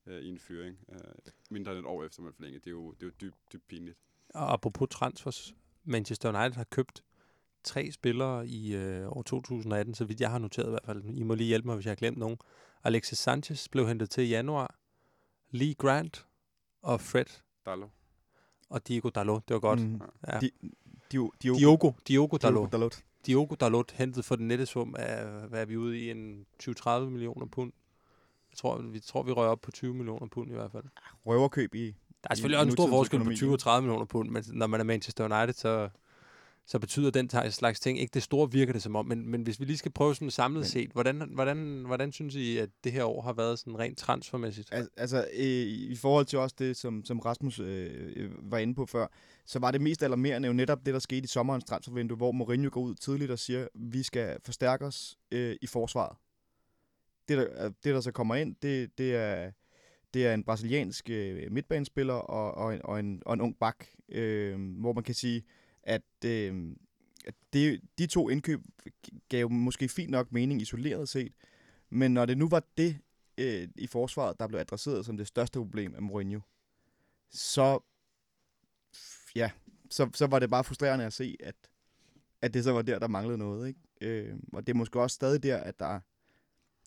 [0.06, 0.78] øh, i en fyring.
[0.92, 2.60] Øh, mindre end et år efter man forlænger.
[2.60, 3.98] Det er jo, det er jo dybt, dybt pinligt.
[4.34, 7.04] Og apropos transfers, Manchester United har købt
[7.64, 11.04] tre spillere i øh, år 2018, så vidt jeg har noteret i hvert fald.
[11.04, 12.38] I må lige hjælpe mig, hvis jeg har glemt nogen.
[12.84, 14.74] Alexis Sanchez blev hentet til i januar.
[15.50, 16.26] Lee Grant
[16.82, 17.24] og Fred
[17.66, 17.88] Dallo.
[18.70, 19.42] og Diego Dalot.
[19.48, 19.80] Det var godt.
[19.80, 20.00] Mm.
[20.28, 20.38] Ja.
[20.38, 20.70] Di-
[21.12, 22.72] Dio, Dio, Diogo, Diogo Dalot.
[22.72, 23.02] Dalot.
[23.26, 26.98] Diogo Dalot hentet for den nette sum af, hvad er vi ude i, en 20-30
[26.98, 27.72] millioner pund.
[28.52, 30.84] Jeg tror, vi tror, vi rører op på 20 millioner pund i hvert fald.
[31.26, 31.86] Røverkøb i...
[31.86, 34.44] Der er selvfølgelig også en stor forskel på økonomi, 20 og 30 millioner pund, men
[34.52, 35.88] når man er Manchester United, så,
[36.70, 39.06] så betyder den slags ting ikke det store, virker det som om.
[39.06, 42.56] Men, men hvis vi lige skal prøve sådan samlet set, hvordan, hvordan, hvordan synes I,
[42.58, 44.68] at det her år har været sådan rent transfermæssigt?
[44.72, 48.74] Al- altså, øh, i forhold til også det, som, som Rasmus øh, øh, var inde
[48.74, 49.06] på før,
[49.46, 52.70] så var det mest alarmerende jo netop det, der skete i sommerens transfervindue, hvor Mourinho
[52.72, 56.16] går ud tidligt og siger, vi skal forstærke os øh, i forsvaret.
[57.28, 59.50] Det der, øh, det, der så kommer ind, det, det, er,
[60.14, 63.86] det er en brasiliansk øh, midtbanespiller og, og, en, og, en, og en ung bak,
[64.08, 65.44] øh, hvor man kan sige, at,
[65.82, 66.76] at, øh,
[67.26, 68.60] at det, de to indkøb
[69.28, 71.32] gav måske fint nok mening isoleret set,
[71.90, 72.98] men når det nu var det,
[73.38, 76.40] øh, i forsvaret, der blev adresseret som det største problem af Mourinho,
[77.30, 77.80] så,
[79.34, 79.50] ja,
[79.90, 81.54] så, så var det bare frustrerende at se, at,
[82.42, 83.68] at det så var der, der manglede noget.
[83.68, 83.80] Ikke?
[84.00, 86.00] Øh, og det er måske også stadig der, at der,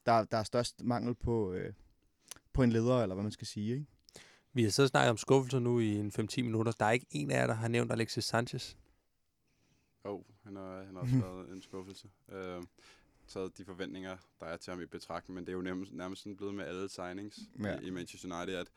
[0.05, 1.73] der, der er størst mangel på, øh,
[2.53, 3.73] på en leder, eller hvad man skal sige.
[3.73, 3.85] Ikke?
[4.53, 6.71] Vi har så snakket om skuffelser nu i en 5-10 minutter.
[6.71, 8.77] Der er ikke en af jer, der har nævnt Alexis Sanchez.
[10.05, 12.09] Jo, oh, han har, han har også været en skuffelse.
[12.31, 12.63] Øh,
[13.27, 16.21] taget de forventninger, der er til ham i betragtning, men det er jo nærmest, nærmest
[16.21, 17.79] sådan blevet med alle signings Ja.
[17.79, 18.71] i, i Manchester United, at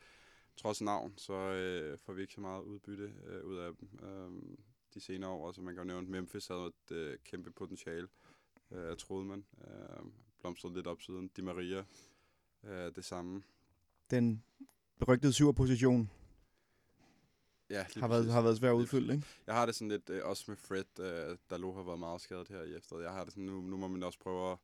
[0.55, 4.55] trods navn, så øh, får vi ikke så meget udbytte øh, ud af dem øh,
[4.93, 5.51] de senere år.
[5.51, 8.07] Så man kan jo nævne, at Memphis havde et øh, kæmpe potentiale,
[8.71, 9.45] øh, troede man.
[9.67, 10.05] Øh,
[10.39, 11.27] blomstrede lidt op siden.
[11.27, 11.83] Di Maria,
[12.63, 13.43] øh, det samme.
[14.11, 14.43] Den
[14.99, 16.11] berygtede syverposition
[17.69, 19.13] Ja, har været, har været svær at Lige udfylde.
[19.13, 19.27] Ikke?
[19.47, 22.21] Jeg har det sådan lidt, øh, også med Fred, øh, der lå har været meget
[22.21, 23.03] skadet her i efteråret.
[23.03, 24.57] Jeg har det sådan, nu, nu må man også prøve at,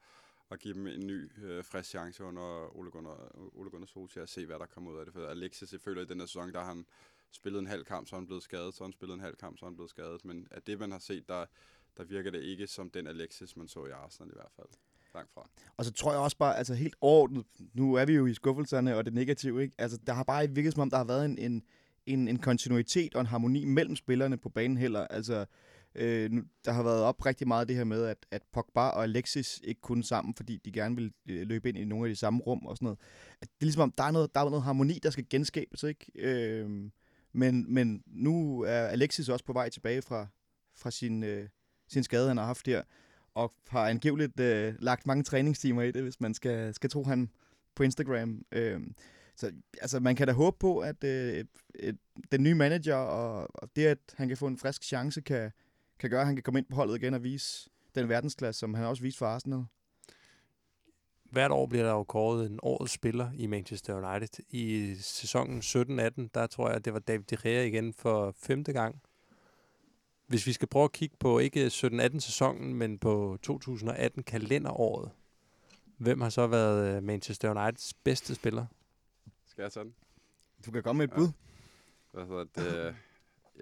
[0.52, 4.30] at give dem en ny, øh, frisk chance under Ole Gunnar, Ole Gunnar Solskjaer og
[4.30, 5.14] se, hvad der kommer ud af det.
[5.14, 6.86] For Alexis, jeg føler, i den her sæson, der har han
[7.32, 9.66] spillet en halv kamp, så han blevet skadet, så han spillet en halv kamp, så
[9.66, 10.26] han blevet skadet.
[10.26, 11.46] Men af det, man har set, der,
[11.98, 14.68] der virker det ikke som den Alexis, man så i Arsenal i hvert fald.
[15.14, 15.50] Langt fra.
[15.78, 18.96] Og så tror jeg også bare, altså helt overordnet, nu er vi jo i skuffelserne
[18.96, 19.76] og det negative, ikke?
[19.78, 21.64] Altså, der har bare ikke virket som om, der har været en, en,
[22.06, 25.08] en, en kontinuitet og en harmoni mellem spillerne på banen heller.
[25.08, 25.46] Altså,
[25.96, 29.04] øh, nu, der har været op rigtig meget det her med, at, at Pogba og
[29.04, 32.16] Alexis ikke kunne sammen, fordi de gerne ville øh, løbe ind i nogle af de
[32.16, 33.00] samme rum og sådan noget.
[33.42, 35.84] At det er ligesom om, der er noget, der er noget harmoni, der skal genskabes,
[35.84, 36.12] ikke?
[36.16, 36.70] Øh,
[37.34, 40.28] men, men nu er Alexis også på vej tilbage fra,
[40.78, 41.48] fra sin, øh,
[41.88, 42.84] sin skade, han har haft her
[43.36, 47.30] og har angiveligt øh, lagt mange træningstimer i det, hvis man skal, skal tro han
[47.76, 48.46] på Instagram.
[48.52, 48.82] Øh,
[49.36, 51.98] så altså, man kan da håbe på, at øh, et,
[52.32, 55.52] den nye manager og, og det, at han kan få en frisk chance, kan,
[56.00, 58.74] kan gøre, at han kan komme ind på holdet igen og vise den verdensklasse, som
[58.74, 59.64] han også viste for Arsenal.
[61.32, 64.44] Hvert år bliver der jo kåret en årets spiller i Manchester United.
[64.50, 69.02] I sæsonen 17-18, der tror jeg, det var David De Gea igen for femte gang.
[70.28, 75.12] Hvis vi skal prøve at kigge på ikke 17-18 sæsonen, men på 2018 kalenderåret,
[75.98, 78.66] hvem har så været øh, Manchester Uniteds bedste spiller?
[79.54, 79.96] Skal jeg tage den?
[80.66, 81.18] Du kan komme med et Ja.
[81.18, 81.28] bud.
[82.12, 82.96] Hvad hedder det?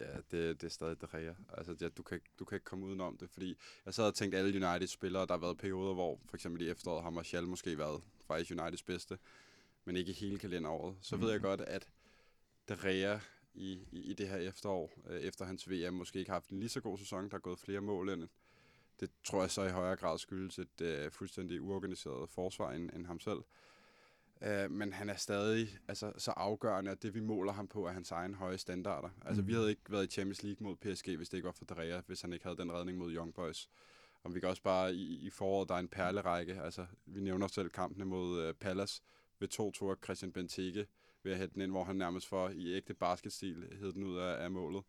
[0.01, 1.33] Ja, det, det er stadig De Gea.
[1.53, 4.15] Altså, ja, du, kan, ikke- du kan ikke komme udenom det, fordi jeg sad og
[4.15, 7.77] tænkte, alle United-spillere, der har været perioder, hvor for eksempel i efteråret har Martial måske
[7.77, 9.17] været faktisk Uniteds bedste,
[9.85, 10.95] men ikke hele kalenderåret.
[11.01, 11.89] Så ved jeg godt, at
[12.69, 13.19] De Gea
[13.53, 16.59] i, i, i det her efterår, øh, efter hans VM, måske ikke har haft en
[16.59, 18.27] lige så god sæson, der er gået flere mål end.
[18.99, 23.05] Det tror jeg så i højere grad skyldes et øh, fuldstændig uorganiseret forsvar end, end
[23.05, 23.39] ham selv.
[24.45, 27.91] Uh, men han er stadig altså, så afgørende, at det vi måler ham på er
[27.91, 29.09] hans egen høje standarder.
[29.25, 29.47] Altså, mm.
[29.47, 29.57] vi Mhm.
[29.57, 32.21] havde ikke været i Champions League mod PSG, hvis det ikke var for Drea, hvis
[32.21, 33.69] han ikke havde den redning mod Young Boys.
[34.23, 36.61] Og vi kan også bare i, i foråret, der er en perlerække.
[36.61, 39.01] Altså, vi nævner selv kampene mod uh, Palace
[39.39, 39.47] ved
[39.83, 40.87] 2-2 af Christian Benteke
[41.23, 44.17] ved at hætte den ind, hvor han nærmest for i ægte basketstil hed den ud
[44.17, 44.83] af, af målet.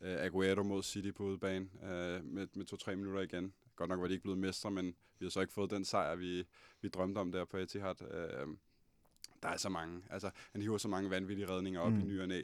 [0.00, 3.54] Uh, Aguero mod City på udebane uh, med, med 2-3 minutter igen.
[3.76, 6.14] godt nok var de ikke blevet mestre, men vi har så ikke fået den sejr,
[6.16, 6.44] vi,
[6.80, 8.02] vi drømte om der på Etihad.
[8.14, 8.46] Øh,
[9.44, 10.02] der er så mange.
[10.10, 12.00] Altså, han hiver så mange vanvittige redninger op mm.
[12.00, 12.42] i ny og næ,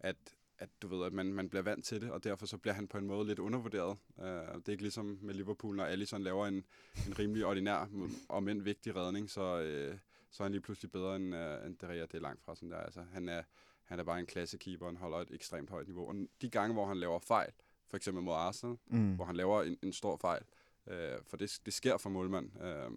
[0.00, 0.16] at,
[0.58, 2.88] at du ved, at man, man bliver vant til det, og derfor så bliver han
[2.88, 3.98] på en måde lidt undervurderet.
[4.16, 6.64] Uh, det er ikke ligesom med Liverpool, når Alisson laver en,
[7.06, 7.88] en rimelig ordinær,
[8.28, 9.42] om end vigtig redning, så,
[9.90, 9.98] uh,
[10.30, 12.02] så er han lige pludselig bedre end, uh, end Derea.
[12.02, 12.78] Det er langt fra sådan der.
[12.78, 13.42] Altså, han, er,
[13.84, 16.08] han er bare en klassekeeper, og han holder et ekstremt højt niveau.
[16.08, 17.52] Og de gange, hvor han laver fejl,
[17.88, 19.14] for eksempel mod Arsenal, Mm.
[19.14, 20.42] hvor han laver en, en stor fejl.
[20.86, 22.62] Øh, for det, det sker for målmand.
[22.62, 22.90] Øh,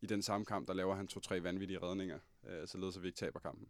[0.00, 3.18] I den samme kamp, der laver han to-tre vanvittige redninger, øh, således at vi ikke
[3.18, 3.68] taber kampen.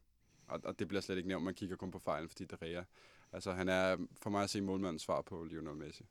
[0.49, 2.85] Og, og det bliver slet ikke nævnt, man kigger kun på fejlen, fordi det er
[3.33, 6.05] Altså, han er for mig at se målmandens svar på Lionel Messi.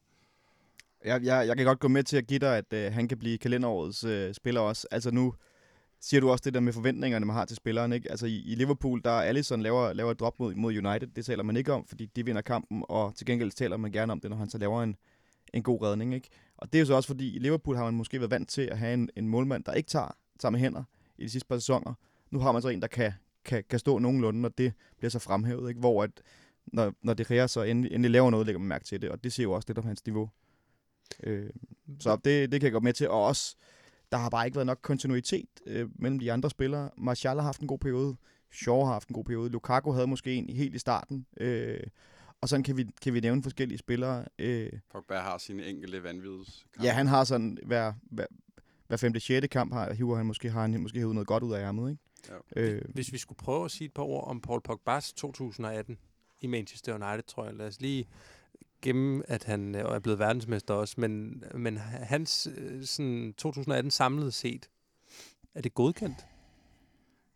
[1.06, 3.17] Jeg, jeg, jeg kan godt gå med til at give dig, at øh, han kan
[3.17, 4.88] blive kalenderårets øh, spiller også.
[4.91, 5.34] Altså nu
[6.00, 7.93] siger du også det der med forventningerne, man har til spilleren.
[7.93, 8.12] Ikke?
[8.12, 11.08] Altså i, i Liverpool, der er laver, laver et drop mod, mod United.
[11.08, 14.12] Det taler man ikke om, fordi de vinder kampen, og til gengæld taler man gerne
[14.12, 14.96] om det, når han så laver en,
[15.54, 16.13] en god redning.
[16.13, 16.30] Ikke?
[16.58, 18.62] Og det er jo så også fordi, i Liverpool har man måske været vant til
[18.62, 20.84] at have en, en målmand, der ikke tager, tager med hænder
[21.17, 21.93] i de sidste par sæsoner.
[22.32, 23.13] Nu har man så en, der kan,
[23.46, 25.70] kan, kan stå nogenlunde, og det bliver så fremhævet.
[25.70, 25.80] Ikke?
[25.80, 26.12] Hvor at,
[26.66, 29.24] når, når det Gea så endelig, endelig laver noget, lægger man mærke til det, og
[29.24, 30.30] det siger jo også lidt om hans niveau.
[31.24, 31.50] Øh,
[32.00, 33.10] så det, det kan jeg gå med til.
[33.10, 33.56] Og også,
[34.12, 36.90] der har bare ikke været nok kontinuitet øh, mellem de andre spillere.
[36.98, 38.16] Martial har haft en god periode.
[38.52, 39.50] Shaw har haft en god periode.
[39.50, 41.26] Lukaku havde måske en helt i starten.
[41.40, 41.80] Øh,
[42.42, 44.26] og sådan kan vi, kan vi nævne forskellige spillere.
[44.40, 46.66] Øh, Pogba har sine enkelte vanvids.
[46.84, 48.26] ja, han har sådan hver, hver,
[48.88, 51.54] hver femte, sjette kamp, har, hiver han måske, har han måske hævet noget godt ud
[51.54, 51.92] af ærmet.
[51.92, 52.04] Ikke?
[52.30, 52.62] Ja.
[52.62, 55.98] Øh, Hvis vi skulle prøve at sige et par ord om Paul Pogba's 2018
[56.42, 57.54] i Manchester United, tror jeg.
[57.54, 58.08] Lad os lige
[58.82, 64.34] gemme, at han øh, er blevet verdensmester også, men, men hans øh, sådan 2018 samlet
[64.34, 64.70] set,
[65.54, 66.26] er det godkendt?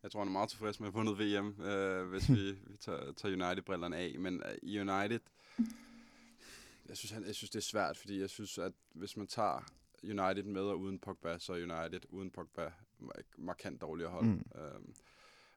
[0.04, 2.78] Jeg tror, han er meget tilfreds med at have vundet VM, øh, hvis vi, vi
[2.80, 4.16] tager, tager United-brillerne af.
[4.20, 5.20] Men øh, i United,
[6.90, 9.72] jeg synes, han, jeg synes, det er svært, fordi jeg synes, at hvis man tager
[10.04, 12.72] United med og uden Pogba, så er United uden Pogba
[13.38, 14.26] markant dårligere hold.
[14.26, 14.44] Mm.
[14.56, 14.96] Øhm,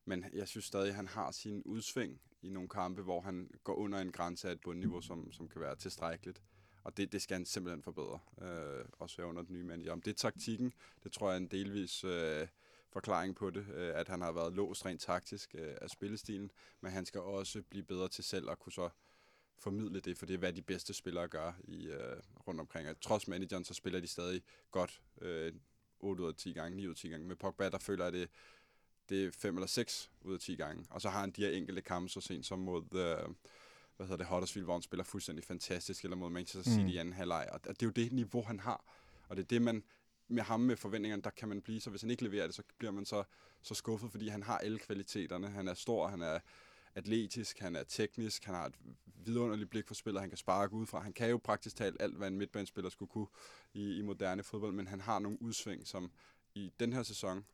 [0.05, 3.75] men jeg synes stadig, at han har sin udsving i nogle kampe, hvor han går
[3.75, 6.43] under en grænse af et bundniveau, som, som kan være tilstrækkeligt.
[6.85, 9.93] Og det, det skal han simpelthen forbedre, øh, også her under den nye manager.
[9.93, 10.73] Om det er taktikken,
[11.05, 12.49] det tror jeg er en delvis øh,
[12.93, 16.93] forklaring på det, øh, at han har været låst rent taktisk øh, af spillestilen, men
[16.93, 18.89] han skal også blive bedre til selv at kunne så
[19.59, 22.17] formidle det, for det er, hvad de bedste spillere gør i, øh,
[22.49, 22.89] rundt omkring.
[22.89, 25.53] Og trods manageren, så spiller de stadig godt øh,
[26.05, 27.27] 8 ud af 10 gange, 9 ud af 10 gange.
[27.27, 28.29] Med Pogba, der føler jeg, det,
[29.09, 30.87] det er 5 eller 6 ud af 10 gange.
[30.91, 32.83] Og så har han de her enkelte kampe så sent som mod...
[32.95, 33.35] Øh,
[33.97, 36.85] hvad hedder det, Huddersfield, hvor han spiller fuldstændig fantastisk, eller mod Manchester City Mm.
[36.87, 36.93] mm.
[36.93, 37.49] i anden halvleg.
[37.53, 38.85] Og det er jo det niveau, han har.
[39.29, 39.83] Og det er det, man
[40.29, 42.63] med ham med forventningerne, der kan man blive, så hvis han ikke leverer det, så
[42.79, 43.25] bliver man så,
[43.63, 45.49] så skuffet, fordi han har alle kvaliteterne.
[45.51, 46.39] Han er stor, han er
[46.95, 48.75] atletisk, han er teknisk, han har et
[49.25, 51.01] vidunderligt blik for spillet, han kan sparke udefra.
[51.01, 53.27] Han kan jo praktisk talt alt, hvad en midtbanespiller skulle kunne
[53.75, 56.13] i, i moderne fodbold, men han har nogle udsving, som
[56.55, 57.47] i den her sæson,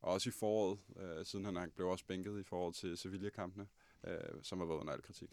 [0.00, 3.66] og også i foråret, øh, siden han blev også bænket i forhold til Sevilla-kampene,
[4.06, 5.28] øh, som har været under al kritik.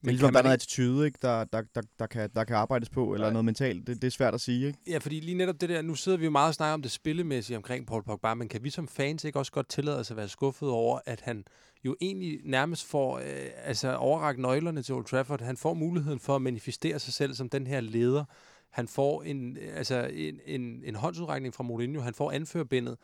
[0.00, 1.18] Men ligesom, der er noget attitude, ikke?
[1.22, 3.32] Der, der, der, der, kan, der kan arbejdes på, eller Nej.
[3.32, 3.86] noget mentalt.
[3.86, 4.78] Det, det er svært at sige, ikke?
[4.86, 6.90] Ja, fordi lige netop det der, nu sidder vi jo meget og snakker om det
[6.90, 10.16] spillemæssige omkring Paul Pogba, men kan vi som fans ikke også godt tillade os at
[10.16, 11.44] være skuffet over, at han
[11.84, 15.40] jo egentlig nærmest får øh, altså overrakt nøglerne til Old Trafford.
[15.40, 18.24] Han får muligheden for at manifestere sig selv som den her leder.
[18.70, 22.00] Han får en, øh, altså en, en, en håndsudrækning fra Mourinho.
[22.00, 22.96] Han får anførbindet.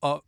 [0.00, 0.24] Og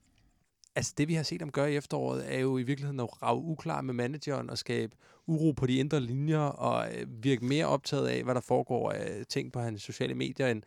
[0.80, 3.42] altså det, vi har set ham gøre i efteråret, er jo i virkeligheden at rave
[3.42, 4.92] uklar med manageren og skabe
[5.26, 9.22] uro på de indre linjer og øh, virke mere optaget af, hvad der foregår af
[9.28, 10.62] ting på hans sociale medier, end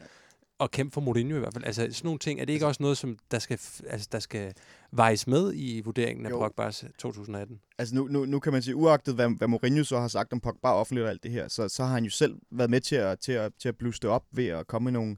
[0.60, 1.64] at kæmpe for Mourinho i hvert fald.
[1.64, 4.54] Altså sådan nogle ting, er det ikke også noget, som der skal, altså, der skal
[4.92, 6.48] vejes med i vurderingen af Jo.
[6.48, 7.60] Pogba's 2018?
[7.78, 10.40] Altså nu, nu, nu kan man sige, uagtet hvad, hvad Mourinho så har sagt om
[10.40, 12.96] Pogba offentligt og alt det her, så, så har han jo selv været med til
[12.96, 15.18] at, til at, til at blusse det op ved at komme med nogle,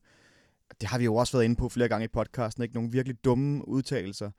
[0.82, 2.76] det har vi jo også været inde på flere gange i podcasten, ikke?
[2.76, 4.32] nogle virkelig dumme udtalelser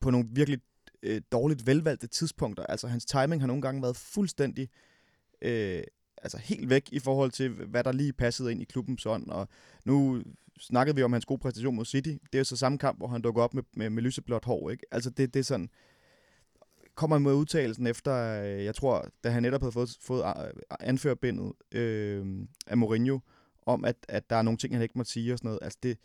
[0.00, 0.60] på nogle virkelig
[1.02, 2.66] øh, dårligt velvalgte tidspunkter.
[2.66, 4.68] Altså hans timing har nogle gange været fuldstændig
[5.42, 5.82] øh,
[6.22, 9.30] altså helt væk i forhold til, hvad der lige passede ind i klubbens ånd.
[9.30, 9.48] Og
[9.84, 10.22] nu
[10.60, 12.08] snakkede vi om hans gode præstation mod City.
[12.08, 14.70] Det er jo så samme kamp, hvor han dukker op med, med, med lyseblåt hår.
[14.70, 14.86] Ikke?
[14.90, 15.70] Altså det, det er sådan,
[16.94, 21.52] kommer med udtalelsen efter, øh, jeg tror, da han netop havde fået, fået øh, anførbindet
[21.72, 22.26] øh,
[22.66, 23.18] af Mourinho,
[23.66, 25.58] om at, at der er nogle ting, han ikke må sige og sådan noget.
[25.62, 25.98] Altså det,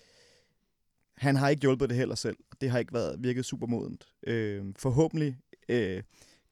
[1.17, 4.05] han har ikke hjulpet det heller selv, det har ikke været virket super modent.
[4.27, 5.37] Øh, forhåbentlig
[5.69, 6.03] øh,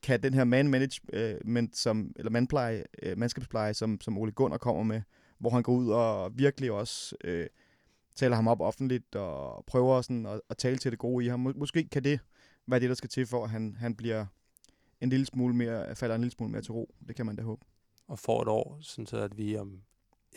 [0.04, 4.58] kan den her man management, øh, som, eller manpleje, øh, mandskabspleje, som, som Ole Gunnar
[4.58, 5.02] kommer med,
[5.40, 7.48] hvor han går ud og virkelig også øh,
[8.16, 11.54] taler ham op offentligt og prøver sådan at, at tale til det gode i ham.
[11.56, 12.20] Måske kan det
[12.68, 14.26] være det, der skal til for, at han, han bliver
[15.02, 16.96] en lille smule mere, falder en lille smule mere til ro.
[17.08, 17.66] Det kan man da håbe.
[18.08, 19.82] Og får et år, sådan så at vi om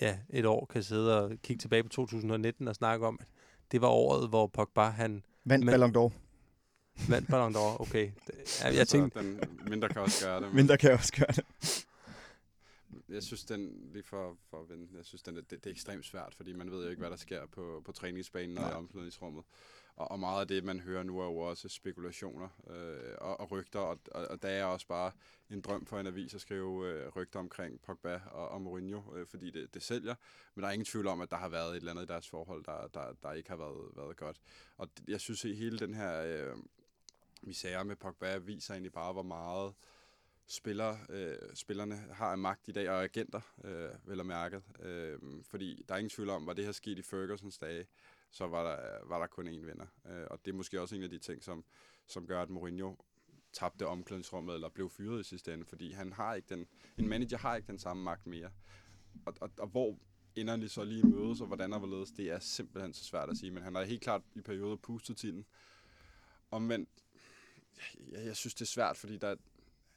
[0.01, 3.27] ja, et år kan sidde og kigge tilbage på 2019 og snakke om, at
[3.73, 6.13] det var året, hvor Pogba han Vandt Men- Ballon d'Or.
[7.11, 7.81] vandt Ballon d'Or.
[7.81, 8.11] Okay.
[8.77, 10.55] Jeg Så tænkte, den mindre kan også gøre det.
[10.55, 11.87] men- der kan jeg også gøre det.
[13.09, 16.05] Jeg synes, den, lige for, for at vende, jeg synes, den, det, det er ekstremt
[16.07, 19.45] svært, fordi man ved jo ikke, hvad der sker på, på træningsbanen og i omklædningsrummet.
[19.97, 23.51] Og, og meget af det, man hører nu, er jo også spekulationer øh, og, og
[23.51, 25.13] rygter, og, og, og der er også bare
[25.51, 29.27] en drøm for en avis at skrive øh, rygter omkring Pogba og, og Mourinho, øh,
[29.27, 30.15] fordi det, det sælger.
[30.55, 32.29] Men der er ingen tvivl om, at der har været et eller andet i deres
[32.29, 34.41] forhold, der, der, der ikke har været, været godt.
[34.77, 36.57] Og jeg synes, at hele den her øh,
[37.43, 39.75] misære med Pogba viser egentlig bare, hvor meget
[40.47, 44.63] spiller, øh, spillerne har af magt i dag, og agenter, øh, vel og mærket.
[44.81, 47.87] Øh, fordi der er ingen tvivl om, var det her sket i Fergusons dage,
[48.33, 49.87] så var der, var der kun én vinder.
[50.07, 51.65] Øh, og det er måske også en af de ting, som,
[52.07, 52.97] som gør, at Mourinho
[53.53, 56.67] tabte omklædningsrummet, eller blev fyret i sidste ende, fordi han har ikke den,
[56.99, 58.51] en manager har ikke den samme magt mere.
[59.27, 59.99] Og, og, og hvor
[60.37, 63.51] enderne så lige mødes, og hvordan og hvorledes, det er simpelthen så svært at sige,
[63.51, 65.47] men han har helt klart i perioder pustet til den.
[66.51, 66.89] Omvendt,
[68.13, 69.37] jeg, jeg synes, det er svært, fordi der,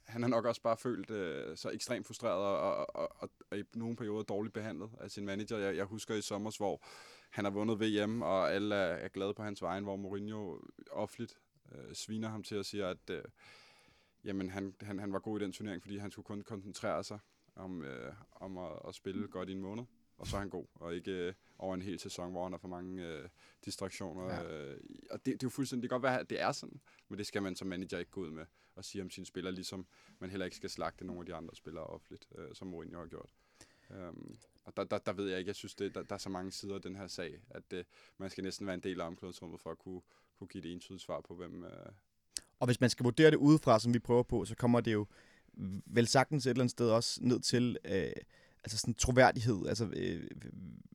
[0.04, 3.62] han har nok også bare følt øh, så ekstremt frustreret og, og, og, og, i
[3.74, 5.58] nogle perioder dårligt behandlet af sin manager.
[5.58, 6.82] Jeg, jeg husker i sommer, hvor
[7.30, 10.58] han har vundet VM, og alle er, er glade på hans vejen, hvor Mourinho
[10.90, 11.38] offentligt
[11.72, 13.22] øh, sviner ham til at sige, at øh,
[14.24, 17.18] jamen, han, han, han var god i den turnering, fordi han skulle kun koncentrere sig
[17.56, 19.84] om, øh, om at, at spille godt i en måned.
[20.18, 22.58] Og så er han god, og ikke øh, over en hel sæson, hvor han har
[22.58, 23.28] for mange øh,
[23.64, 24.24] distraktioner.
[24.24, 24.42] Ja.
[24.42, 24.72] Ja.
[24.72, 26.80] Øh, og det, det er jo fuldstændig, det kan godt være, at det er sådan,
[27.08, 29.54] men det skal man som manager ikke gå ud med og sige om sine spillere,
[29.54, 29.86] ligesom
[30.18, 33.06] man heller ikke skal slagte nogle af de andre spillere offentligt, øh, som Mourinho har
[33.06, 33.34] gjort.
[33.90, 36.28] Øhm, og der, der, der ved jeg ikke, jeg synes, det, der, der er så
[36.28, 37.86] mange sider af den her sag, at det,
[38.18, 40.00] man skal næsten være en del af omklædningsrummet for at kunne,
[40.38, 41.64] kunne give det entydigt svar på, hvem...
[41.64, 41.70] Øh,
[42.58, 45.06] Og hvis man skal vurdere det udefra, som vi prøver på, så kommer det jo
[45.86, 48.12] vel sagtens et eller andet sted også ned til øh,
[48.64, 50.30] altså sådan troværdighed, altså øh,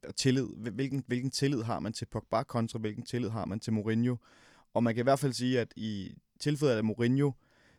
[0.07, 0.47] og tillid.
[0.57, 4.15] Hvilken, hvilken tillid har man til Pogba kontra hvilken tillid har man til Mourinho?
[4.73, 7.31] Og man kan i hvert fald sige, at i tilfældet af Mourinho,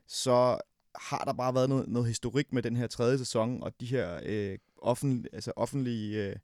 [0.06, 0.58] så
[0.94, 4.20] har der bare været noget, noget historik med den her tredje sæson, og de her
[4.24, 6.36] øh, offentlig, altså offentlige øh,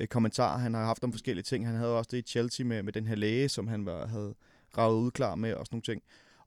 [0.00, 1.66] øh, kommentarer, han har haft om forskellige ting.
[1.66, 4.34] Han havde også det i Chelsea med, med den her læge, som han var, havde
[4.78, 6.02] ravet ud klar med, og sådan nogle ting.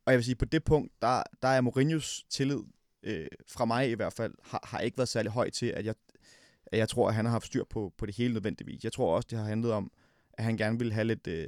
[0.05, 2.59] Og jeg vil sige, på det punkt, der, der er Mourinhos tillid,
[3.03, 5.95] øh, fra mig i hvert fald, har, har ikke været særlig høj til, at jeg,
[6.65, 8.83] at jeg tror, at han har haft styr på, på det hele nødvendigvis.
[8.83, 9.91] Jeg tror også, det har handlet om,
[10.33, 11.47] at han gerne ville have lidt, øh,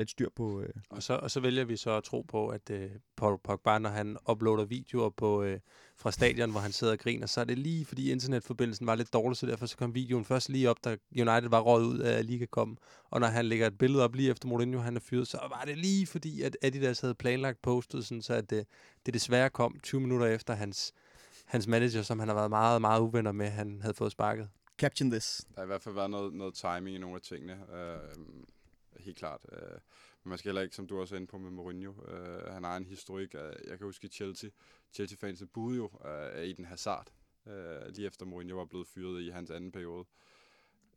[0.00, 0.60] lidt styr på...
[0.60, 3.78] Øh, Og så, og så vælger vi så at tro på, at øh, Paul Pogba,
[3.78, 5.60] når han uploader videoer på, øh,
[5.96, 9.12] fra stadion, hvor han sidder og griner, så er det lige fordi internetforbindelsen var lidt
[9.12, 12.26] dårlig, så derfor så kom videoen først lige op, da United var røget ud af
[12.26, 12.78] Liga kom.
[13.10, 15.62] Og når han lægger et billede op lige efter Mourinho, han er fyret, så var
[15.66, 18.64] det lige fordi, at Adidas havde planlagt postet, sådan, så at, øh,
[19.06, 20.92] det desværre kom 20 minutter efter hans,
[21.46, 24.48] hans manager, som han har været meget, meget uvenner med, han havde fået sparket.
[24.78, 25.44] Caption this.
[25.48, 27.52] Der har i hvert fald været noget, noget timing i nogle af tingene.
[27.52, 27.98] Øh,
[29.00, 29.46] helt klart.
[29.52, 29.78] Øh,
[30.22, 32.64] men man skal heller ikke, som du også er inde på med Mourinho, øh, han
[32.64, 33.34] har en historik.
[33.34, 34.50] Øh, jeg kan huske Chelsea.
[34.92, 37.12] Chelsea-fans buede jo øh, i den Hazard,
[37.46, 40.04] øh, lige efter Mourinho var blevet fyret i hans anden periode.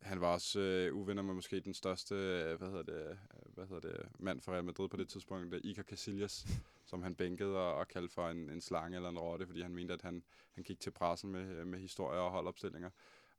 [0.02, 3.16] Han var også øh, uvenner med måske den største øh, hvad hedder det, øh,
[3.54, 6.46] hvad hedder det, mand for Real Madrid på det tidspunkt, Iker Casillas,
[6.84, 9.74] som han bænkede og, og kaldte for en, en slange eller en rotte, fordi han
[9.74, 12.90] mente, at han, han gik til pressen med, øh, med historier og holdopstillinger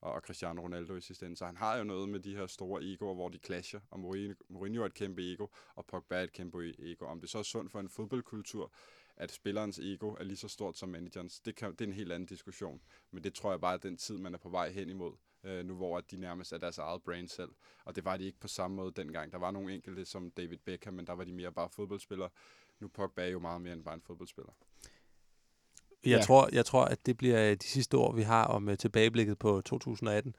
[0.01, 1.37] og og Cristiano Ronaldo i sidste ende.
[1.37, 4.35] Så han har jo noget med de her store egoer, hvor de clasher, og Mourinho,
[4.49, 7.05] Mourinho er et kæmpe ego, og Pogba er et kæmpe ego.
[7.05, 8.73] Om det så er sundt for en fodboldkultur,
[9.17, 12.11] at spillerens ego er lige så stort som managerens, det, kan, det er en helt
[12.11, 12.81] anden diskussion.
[13.11, 15.65] Men det tror jeg bare er den tid, man er på vej hen imod, øh,
[15.65, 17.51] nu hvor at de nærmest er deres eget brand selv.
[17.85, 19.31] Og det var de ikke på samme måde dengang.
[19.31, 22.29] Der var nogle enkelte som David Beckham, men der var de mere bare fodboldspillere.
[22.79, 24.53] Nu Pogba er jo meget mere end bare en fodboldspiller.
[26.05, 26.23] Jeg, Ja.
[26.23, 29.37] tror, jeg tror, at det bliver øh, de sidste år, vi har om øh, tilbageblikket
[29.39, 30.35] på 2018.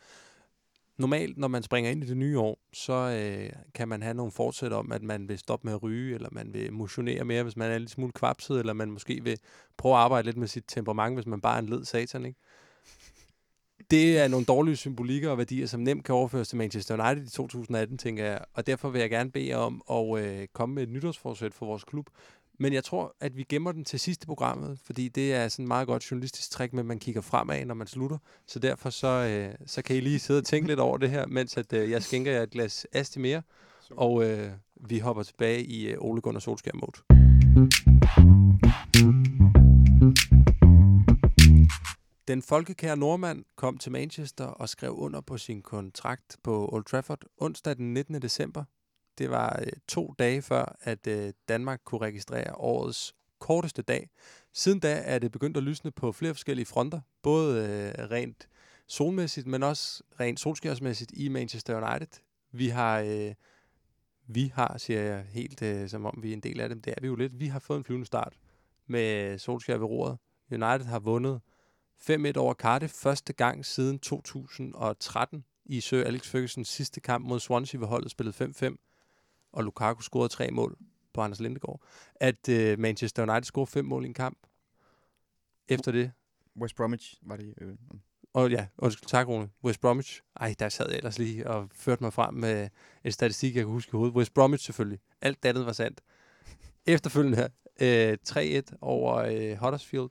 [0.99, 4.33] Normalt, når man springer ind i det nye år, så øh, kan man have nogle
[4.33, 7.57] fortsæt om, at man vil stoppe med at ryge, eller man vil motionere mere, hvis
[7.57, 9.39] man er lidt smule kvapset, eller man måske vil
[9.77, 12.39] prøve at arbejde lidt med sit temperament, hvis man bare er en led satan, ikke?
[13.91, 17.31] Det er nogle dårlige symbolikker og værdier, som nemt kan overføres til Manchester United i
[17.31, 18.41] 2018, tænker jeg.
[18.55, 21.67] Og derfor vil jeg gerne bede jer om at øh, komme med et nytårsforsæt for
[21.67, 22.07] vores klub.
[22.59, 25.87] Men jeg tror, at vi gemmer den til sidste programmet, fordi det er sådan meget
[25.87, 28.19] godt journalistisk trick med, at man kigger fremad, når man slutter.
[28.47, 31.27] Så derfor så, øh, så kan I lige sidde og tænke lidt over det her,
[31.27, 33.43] mens at, øh, jeg skænker jer et glas Asti mere,
[33.91, 34.51] og øh,
[34.89, 37.17] vi hopper tilbage i øh, Ole Gunnar Solskjaer mode.
[42.29, 47.25] Den folkekære nordmand kom til Manchester og skrev under på sin kontrakt på Old Trafford
[47.39, 48.23] onsdag den 19.
[48.23, 48.65] december.
[49.19, 54.11] Det var øh, to dage før, at øh, Danmark kunne registrere årets korteste dag.
[54.53, 58.49] Siden da er det begyndt at lysne på flere forskellige fronter, både øh, rent
[58.87, 62.23] solmæssigt, men også rent solskærsmæssigt i Manchester United.
[62.53, 63.35] Vi har, øh,
[64.27, 66.91] vi har, siger jeg helt øh, som om vi er en del af dem, det
[66.97, 67.41] er vi jo lidt.
[67.41, 68.35] Vi har fået en flyvende start
[68.87, 70.19] med Solskjaer ved roret.
[70.51, 71.41] United har vundet
[72.11, 77.79] 5-1 over Cardiff første gang siden 2013 i Sir Alex Fergusons sidste kamp mod Swansea,
[77.79, 78.77] hvor holdet spillede 5-5,
[79.57, 80.77] og Lukaku scorede tre mål
[81.13, 81.81] på Anders Lindegaard.
[82.15, 84.39] At øh, Manchester United scorede fem mål i en kamp.
[85.69, 86.13] Efter det,
[86.61, 87.55] West Bromwich var det.
[87.61, 87.75] Øh,
[88.33, 89.49] og ja, undskyld, tak Rune.
[89.65, 90.23] West Bromwich.
[90.41, 92.69] Ej, der sad jeg ellers lige og førte mig frem med
[93.05, 94.17] en statistik, jeg kan huske i hovedet.
[94.17, 95.01] West Bromwich selvfølgelig.
[95.21, 96.01] Alt andet var sandt.
[96.87, 97.49] Efterfølgende her,
[97.81, 100.11] øh, 3-1 over øh, Huddersfield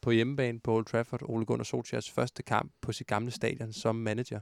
[0.00, 1.22] på hjemmebane på Old Trafford.
[1.22, 4.40] Ole Gunnar Solskjaers første kamp på sit gamle stadion som manager.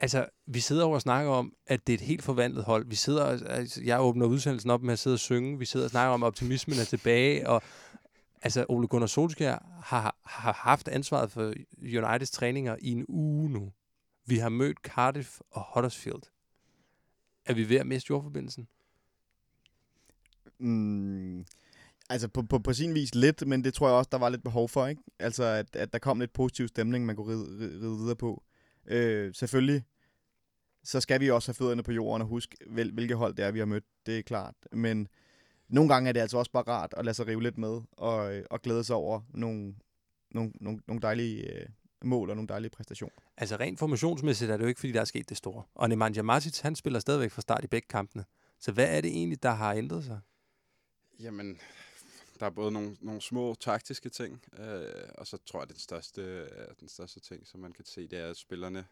[0.00, 2.86] Altså, vi sidder over og snakker om, at det er et helt forvandlet hold.
[2.86, 5.58] Vi sidder, altså, jeg åbner udsendelsen op med at sidde og synge.
[5.58, 7.62] Vi sidder og snakker om, at optimismen er tilbage, og
[8.42, 13.72] altså Ole Gunnar Solskjaer har, har haft ansvaret for Uniteds træninger i en uge nu.
[14.26, 16.22] Vi har mødt Cardiff og Huddersfield.
[17.46, 18.68] Er vi ved at miste jordforbindelsen?
[20.58, 21.44] Mm,
[22.10, 24.42] altså på, på, på sin vis lidt, men det tror jeg også, der var lidt
[24.42, 25.02] behov for, ikke?
[25.18, 28.42] Altså at, at der kom lidt positiv stemning, man kunne ride, ride, videre på.
[28.86, 29.84] Øh, selvfølgelig,
[30.84, 33.50] så skal vi også have fødderne på jorden og huske, hvil, hvilke hold det er,
[33.50, 33.84] vi har mødt.
[34.06, 34.54] Det er klart.
[34.72, 35.08] Men
[35.68, 38.36] nogle gange er det altså også bare rart at lade sig rive lidt med og,
[38.36, 39.74] øh, og glæde sig over nogle,
[40.30, 41.66] nogle, nogle, nogle dejlige øh,
[42.04, 43.22] mål og nogle dejlige præstationer.
[43.36, 45.62] Altså rent formationsmæssigt er det jo ikke, fordi der er sket det store.
[45.74, 48.24] Og Nemanja Matic, han spiller stadigvæk fra start i begge kampene.
[48.58, 50.20] Så hvad er det egentlig, der har ændret sig?
[51.20, 51.58] Jamen,
[52.40, 55.78] der er både nogle, nogle små taktiske ting, øh, og så tror jeg, at den
[55.78, 58.86] største, øh, den største ting, som man kan se, det er, at spillerne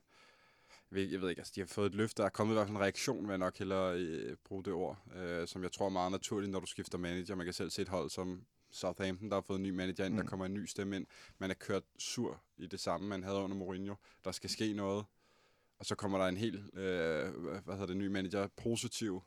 [0.92, 2.76] jeg ved, ikke, altså de har fået et løft, der er kommet i hvert fald
[2.76, 5.90] en reaktion, vil jeg nok hellere øh, bruge det ord, øh, som jeg tror er
[5.90, 7.34] meget naturligt, når du skifter manager.
[7.34, 10.14] Man kan selv se et hold som Southampton, der har fået en ny manager ind,
[10.14, 10.20] mm.
[10.20, 11.06] der kommer en ny stemme ind.
[11.38, 13.94] Man er kørt sur i det samme, man havde under Mourinho.
[14.24, 15.04] Der skal ske noget.
[15.78, 17.34] Og så kommer der en helt, øh,
[17.64, 19.22] hvad hedder det, ny manager, positiv,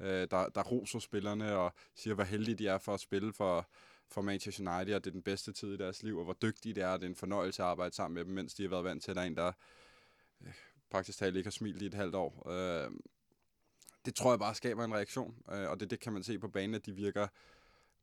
[0.00, 3.68] øh, der, der roser spillerne og siger, hvor heldige de er for at spille for,
[4.08, 6.74] for Manchester United, og det er den bedste tid i deres liv, og hvor dygtige
[6.74, 8.70] de er, og det er en fornøjelse at arbejde sammen med dem, mens de har
[8.70, 9.52] været vant til, at der er en, der
[10.40, 10.52] øh,
[10.90, 12.50] praktisk talt ikke har smilt i et halvt år.
[12.50, 12.90] Øh,
[14.04, 16.48] det tror jeg bare skaber en reaktion, øh, og det, det kan man se på
[16.48, 17.28] banen, at de virker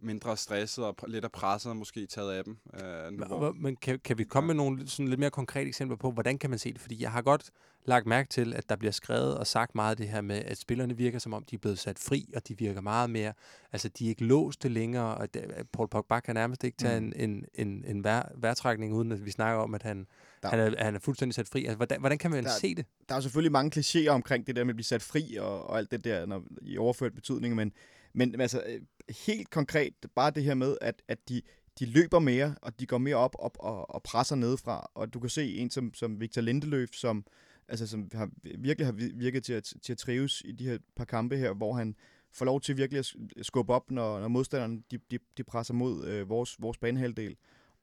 [0.04, 2.58] mindre stresset og lidt af presset måske taget af dem.
[2.84, 3.52] Øh, nu, hvor...
[3.52, 6.50] Men kan, kan vi komme med nogle sådan lidt mere konkrete eksempler på, hvordan kan
[6.50, 6.82] man se det?
[6.82, 7.52] Fordi jeg har godt
[7.86, 10.98] lagt mærke til, at der bliver skrevet og sagt meget det her med, at spillerne
[10.98, 13.34] virker som om, de er blevet sat fri, og de virker meget mere,
[13.72, 15.44] altså de er ikke låste længere, og det,
[15.74, 17.12] Paul Pogba kan nærmest ikke tage mm.
[17.16, 20.08] en, en, en, en vær, værtrækning, uden at vi snakker om, at han,
[20.44, 21.60] der, han, er, han er fuldstændig sat fri.
[21.60, 22.86] Altså, hvordan, hvordan kan man der, se det?
[23.10, 25.78] Der er selvfølgelig mange klichéer omkring det der med at blive sat fri, og, og
[25.78, 27.72] alt det der når, i overført betydning, men,
[28.14, 28.82] men altså, øh,
[29.28, 31.42] helt konkret, bare det her med, at, at de,
[31.80, 34.92] de løber mere, og de går mere op, op og, og presser nedefra.
[34.96, 37.26] Og du kan se en som, som Victor Lindeløf, som,
[37.68, 41.06] altså, som har, virkelig har virket til at, til at trives i de her par
[41.06, 41.96] kampe her, hvor han
[42.32, 46.06] får lov til virkelig at skubbe op, når, når modstanderne de, de, de presser mod
[46.06, 47.36] øh, vores, vores banehalvdel,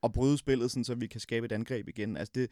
[0.02, 2.16] og bryde spillet, sådan, så vi kan skabe et angreb igen.
[2.16, 2.50] Altså det,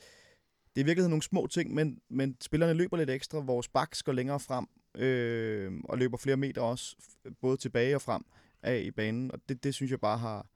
[0.75, 3.39] det er virkelig nogle små ting, men, men spillerne løber lidt ekstra.
[3.39, 4.67] Vores backs går længere frem,
[4.99, 6.97] øh, og løber flere meter også,
[7.41, 8.25] både tilbage og frem
[8.63, 10.47] af i banen, og det, det synes jeg bare har,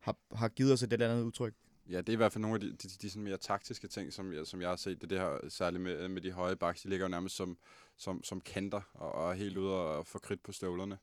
[0.00, 1.54] har, har givet os et lidt andet udtryk.
[1.90, 4.12] Ja, det er i hvert fald nogle af de, de, de sådan mere taktiske ting,
[4.12, 5.00] som jeg, som jeg har set.
[5.00, 7.58] Det, det her særligt med, med de høje baks, de ligger jo nærmest som,
[7.96, 10.98] som, som kanter og, og er helt ude og få kridt på støvlerne.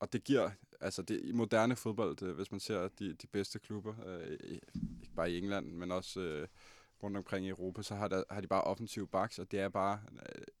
[0.00, 0.50] Og det giver,
[0.80, 4.38] altså det, i moderne fodbold, det, hvis man ser de, de bedste klubber, øh,
[5.00, 6.48] ikke bare i England, men også øh,
[7.02, 9.68] rundt omkring i Europa, så har, der, har de bare offensive baks, og det er
[9.68, 10.00] bare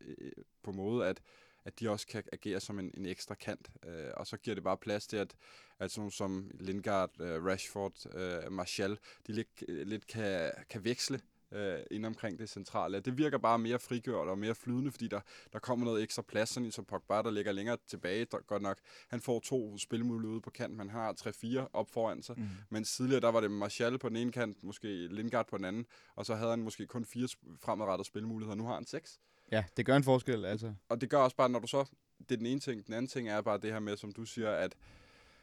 [0.00, 0.32] øh, øh
[0.62, 1.20] på måde, at
[1.66, 3.70] at de også kan agere som en, en ekstra kant.
[3.86, 5.36] Øh, og så giver det bare plads til, at,
[5.78, 11.20] at sådan som Lingard, øh, Rashford, øh, Martial, de lidt, lidt kan, kan veksle
[11.52, 13.00] øh, ind omkring det centrale.
[13.00, 15.20] Det virker bare mere frigjort og mere flydende, fordi der,
[15.52, 18.78] der kommer noget ekstra plads, sådan som Pogba, der ligger længere tilbage, der, godt nok.
[19.08, 22.38] Han får to spilmuligheder på kant, man har 3-4 op foran sig.
[22.38, 22.48] Mm.
[22.70, 25.86] Men tidligere, der var det Martial på den ene kant, måske Lingard på den anden,
[26.14, 27.28] og så havde han måske kun fire
[27.60, 28.56] fremadrettede spilmuligheder.
[28.56, 29.20] Nu har han seks.
[29.52, 30.74] Ja, det gør en forskel, altså.
[30.88, 31.84] Og det gør også bare, når du så...
[32.18, 32.86] Det er den ene ting.
[32.86, 34.76] Den anden ting er bare det her med, som du siger, at...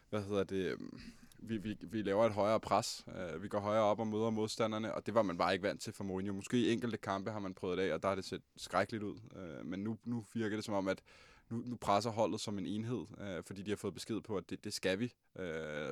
[0.10, 0.66] Hvad hedder det...
[0.72, 1.01] Øhm,
[1.39, 3.06] vi, vi, vi laver et højere pres.
[3.08, 5.82] Uh, vi går højere op og møder modstanderne, og det var man bare ikke vant
[5.82, 6.34] til for Mourinho.
[6.34, 9.04] Måske i enkelte kampe har man prøvet det af, og der har det set skrækkeligt
[9.04, 9.20] ud.
[9.36, 11.01] Uh, men nu, nu virker det som om, at
[11.49, 14.49] nu, nu presser holdet som en enhed, uh, fordi de har fået besked på, at
[14.49, 15.41] det, det skal vi uh,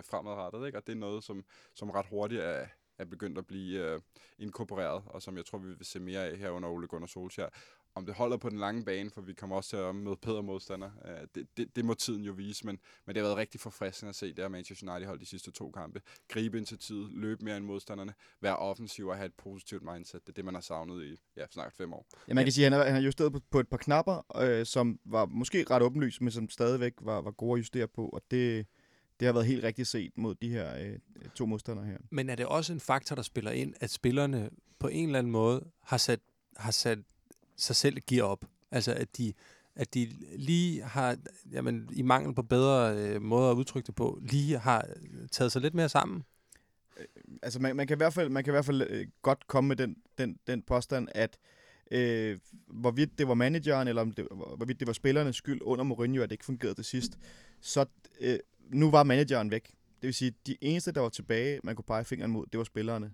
[0.03, 0.66] fremadrettet.
[0.66, 0.78] Ikke?
[0.78, 1.45] Og det er noget, som,
[1.76, 2.66] som ret hurtigt er,
[2.97, 4.01] er begyndt at blive uh,
[4.39, 7.49] inkorporeret, og som jeg tror, vi vil se mere af her under Ole Gunnar Solskjaer
[7.96, 10.44] om det holder på den lange bane, for vi kommer også til at møde bedre
[10.44, 10.92] modstandere.
[11.06, 14.10] Uh, det, det, det må tiden jo vise, men, men det har været rigtig forfriskende
[14.10, 16.02] at se, det her Manchester United hold de sidste to kampe.
[16.28, 20.22] Gribe ind til tid, løbe mere end modstanderne, være offensiv og have et positivt mindset.
[20.22, 22.08] Det er det, man har savnet i ja, snart fem år.
[22.28, 24.42] Ja, man kan sige, at han har, han har justeret på, på et par knapper,
[24.42, 28.10] øh, som var måske ret åbenlyst, men som stadigvæk var, var gode at justere på,
[28.10, 28.66] og det,
[29.20, 31.00] det har været helt rigtigt set mod de her øh,
[31.36, 31.98] to modstandere her.
[32.12, 35.32] Men er det også en faktor, der spiller ind, at spillerne på en eller anden
[35.32, 36.20] måde har sat,
[36.58, 37.00] har sat
[37.62, 38.45] sig selv giver op?
[38.72, 39.34] Altså, at de,
[39.76, 41.18] at de lige har,
[41.51, 44.88] jamen, i mangel på bedre øh, måder at udtrykke det på, lige har
[45.32, 46.24] taget sig lidt mere sammen?
[46.99, 47.05] Øh,
[47.41, 49.68] altså, man, man, kan i hvert fald, man kan i hvert fald øh, godt komme
[49.68, 51.38] med den, den, den påstand, at
[51.91, 56.24] øh, hvorvidt det var manageren, eller om det, hvorvidt det var spillernes skyld under Mourinho,
[56.24, 57.18] at det ikke fungerede til sidst,
[57.62, 57.86] så
[58.22, 58.39] øh,
[58.70, 59.68] nu var manageren væk.
[60.01, 62.64] Det vil sige, de eneste, der var tilbage, man kunne pege fingeren mod, det var
[62.64, 63.12] spillerne.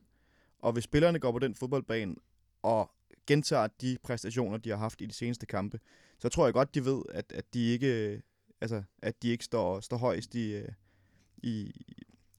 [0.60, 2.16] Og hvis spillerne går på den fodboldbane
[2.64, 2.92] og
[3.28, 5.80] gentager de præstationer, de har haft i de seneste kampe,
[6.20, 8.22] så tror jeg godt, de ved, at, at de ikke,
[8.62, 10.70] altså, at de ikke står, står højst i, øh,
[11.38, 11.72] i,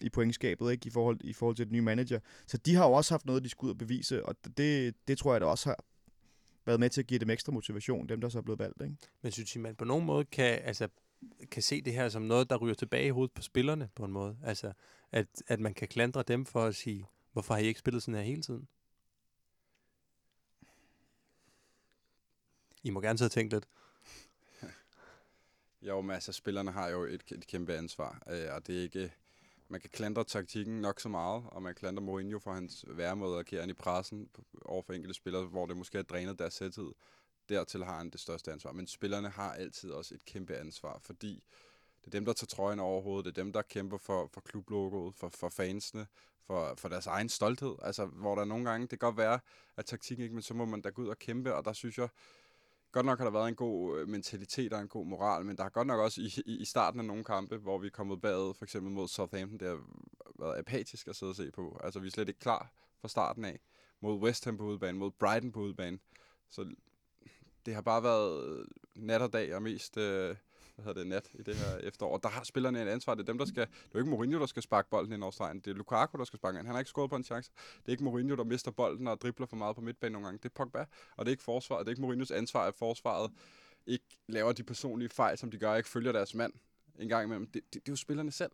[0.01, 0.87] i pointskabet ikke?
[0.87, 2.21] I, forhold, i forhold til den nye manager.
[2.47, 5.19] Så de har jo også haft noget, de skulle ud og bevise, og det, det
[5.19, 5.85] tror jeg da også har
[6.67, 8.83] været med til at give dem ekstra motivation, dem der så er blevet valgt.
[8.83, 8.97] Ikke?
[9.23, 10.89] Men synes I, man på nogen måde kan, altså,
[11.51, 14.13] kan se det her som noget, der ryger tilbage i hovedet på spillerne på en
[14.13, 14.37] måde?
[14.45, 14.73] Altså,
[15.13, 18.15] at, at man kan klandre dem for at sige, hvorfor har I ikke spillet sådan
[18.15, 18.69] her hele tiden?
[22.89, 23.69] I må gerne sidde og tænke lidt.
[25.83, 29.13] Jo, men altså, spillerne har jo et, et kæmpe ansvar, øh, og det er ikke...
[29.69, 33.41] Man kan klandre taktikken nok så meget, og man klandrer Mourinho for hans væremåde at
[33.41, 34.31] agere i pressen
[34.65, 36.93] over for enkelte spillere, hvor det måske har drænet deres sæthed.
[37.49, 38.73] Dertil har han det største ansvar.
[38.73, 41.45] Men spillerne har altid også et kæmpe ansvar, fordi
[42.01, 43.25] det er dem, der tager trøjen over hovedet.
[43.25, 46.07] Det er dem, der kæmper for, for klublogoet, for, for fansene,
[46.47, 47.77] for, for deres egen stolthed.
[47.83, 49.41] Altså, hvor der nogle gange, det kan godt være,
[49.77, 51.99] at taktikken ikke, men så må man da gå ud og kæmpe, og der synes
[51.99, 52.09] jeg,
[52.93, 55.63] godt nok har der været en god øh, mentalitet og en god moral, men der
[55.63, 58.21] har godt nok også i, i, i starten af nogle kampe, hvor vi er kommet
[58.21, 59.81] bagud, for eksempel mod Southampton, det har
[60.39, 61.81] været apatisk at sidde og se på.
[61.85, 63.61] Altså, vi er slet ikke klar fra starten af.
[64.01, 65.99] Mod West Ham på udebane, mod Brighton på udebane.
[66.51, 66.75] Så
[67.67, 68.67] det har bare været
[68.97, 70.37] nat og dag og mest øh,
[70.79, 72.13] hvad hedder det, nat i det her efterår.
[72.13, 73.15] Og der har spillerne et ansvar.
[73.15, 73.67] Det er dem, der skal...
[73.67, 75.61] Det er jo ikke Mourinho, der skal sparke bolden ind over stregen.
[75.61, 76.67] Det er Lukaku, der skal sparke ind.
[76.67, 77.51] Han har ikke scoret på en chance.
[77.77, 80.39] Det er ikke Mourinho, der mister bolden og dribler for meget på midtbanen nogle gange.
[80.39, 80.85] Det er Pogba.
[81.17, 81.87] Og det er ikke forsvaret.
[81.87, 83.33] Det er ikke Mourinhos ansvar, at forsvaret
[83.87, 86.53] ikke laver de personlige fejl, som de gør, og ikke følger deres mand
[86.99, 87.47] en gang imellem.
[87.47, 88.53] Det, det, det er jo spillerne selv.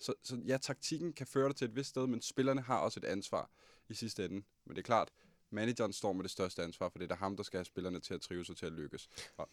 [0.00, 3.00] Så, så ja, taktikken kan føre dig til et vist sted, men spillerne har også
[3.00, 3.50] et ansvar
[3.88, 4.42] i sidste ende.
[4.64, 5.10] Men det er klart,
[5.50, 8.14] manageren står med det største ansvar, for det er ham, der skal have spillerne til
[8.14, 9.08] at trives og til at lykkes.
[9.36, 9.48] Og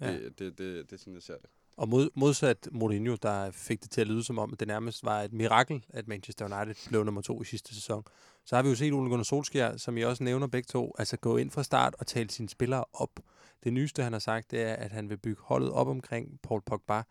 [0.00, 0.12] Ja.
[0.12, 1.50] Det, det, det, det er sådan, jeg ser det.
[1.76, 5.04] Og mod, modsat Mourinho, der fik det til at lyde som om, at det nærmest
[5.04, 8.04] var et mirakel, at Manchester United blev nummer to i sidste sæson.
[8.44, 11.16] Så har vi jo set Ole Gunnar Solskjaer, som I også nævner begge to, altså
[11.16, 13.20] gå ind fra start og tale sine spillere op.
[13.64, 16.62] Det nyeste, han har sagt, det er, at han vil bygge holdet op omkring Paul
[16.66, 17.02] Pogba.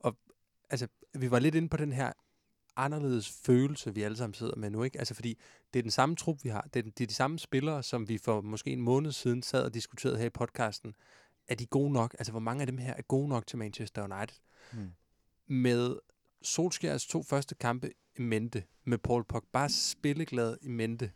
[0.00, 0.16] Og
[0.70, 2.12] altså, vi var lidt inde på den her
[2.76, 4.98] anderledes følelse, vi alle sammen sidder med nu, ikke?
[4.98, 5.38] Altså, fordi
[5.72, 6.68] det er den samme trup, vi har.
[6.74, 9.64] Det er, det er de samme spillere, som vi for måske en måned siden sad
[9.64, 10.94] og diskuterede her i podcasten
[11.48, 12.14] er de gode nok?
[12.18, 14.36] Altså, hvor mange af dem her er gode nok til Manchester United?
[14.72, 14.90] Hmm.
[15.46, 15.96] Med
[16.42, 21.10] Solskjaers to første kampe i mente, med Paul Pogba's spilleglad i mente,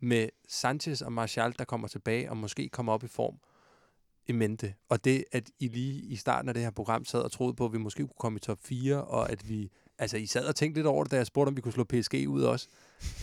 [0.00, 3.40] med Sanchez og Martial, der kommer tilbage og måske kommer op i form
[4.26, 4.74] i mente.
[4.88, 7.64] Og det, at I lige i starten af det her program sad og troede på,
[7.64, 9.70] at vi måske kunne komme i top 4, og at vi...
[9.98, 11.84] Altså, I sad og tænkte lidt over det, da jeg spurgte, om vi kunne slå
[11.84, 12.68] PSG ud også.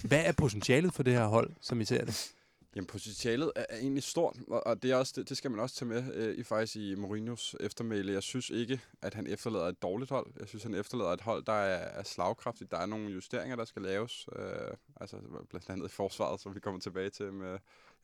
[0.04, 2.35] Hvad er potentialet for det her hold, som I ser det?
[2.76, 5.60] Jamen, potentialet er, er egentlig stort, og, og det, er også, det, det skal man
[5.60, 8.12] også tage med øh, i faktisk i Mourinhos eftermæle.
[8.12, 10.28] Jeg synes ikke, at han efterlader et dårligt hold.
[10.40, 12.72] Jeg synes, han efterlader et hold, der er, er slagkraftigt.
[12.72, 14.28] Der er nogle justeringer, der skal laves.
[14.36, 15.18] Øh, altså
[15.50, 17.34] blandt andet i forsvaret, som vi kommer tilbage til.
[17.34, 17.60] Med, jeg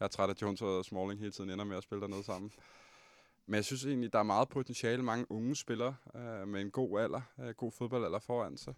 [0.06, 2.52] er træt af Jones og Smalling hele tiden ender med at spille dernede sammen.
[3.46, 5.04] Men jeg synes egentlig, der er meget potentiale.
[5.04, 8.74] Mange unge spillere øh, med en god alder, øh, god fodboldalder foran sig.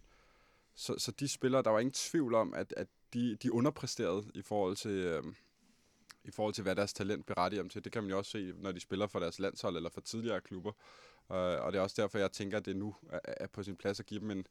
[0.76, 4.42] Så, så de spillere, der var ingen tvivl om, at, at de, de underpræsterede i
[4.42, 4.92] forhold til...
[4.92, 5.24] Øh,
[6.26, 7.84] i forhold til, hvad deres talent berettiger dem til.
[7.84, 10.42] Det kan man jo også se, når de spiller for deres landshold eller for tidligere
[10.42, 10.72] klubber.
[11.32, 13.76] Øh, og det er også derfor, jeg tænker, at det nu er, er på sin
[13.76, 14.48] plads at give dem en,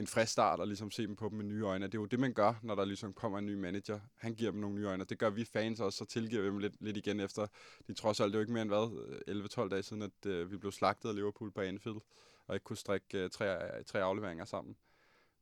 [0.00, 1.86] en frisk start og ligesom se dem på dem med nye øjne.
[1.86, 4.00] Det er jo det, man gør, når der ligesom kommer en ny manager.
[4.16, 5.04] Han giver dem nogle nye øjne.
[5.04, 7.46] Det gør vi fans også, så tilgiver vi dem lidt, lidt igen efter.
[7.86, 10.50] De trods alt, det er jo ikke mere end hvad, 11-12 dage siden, at øh,
[10.50, 11.98] vi blev slagtet af Liverpool på Anfield,
[12.46, 14.76] og ikke kunne strikke øh, tre, tre afleveringer sammen.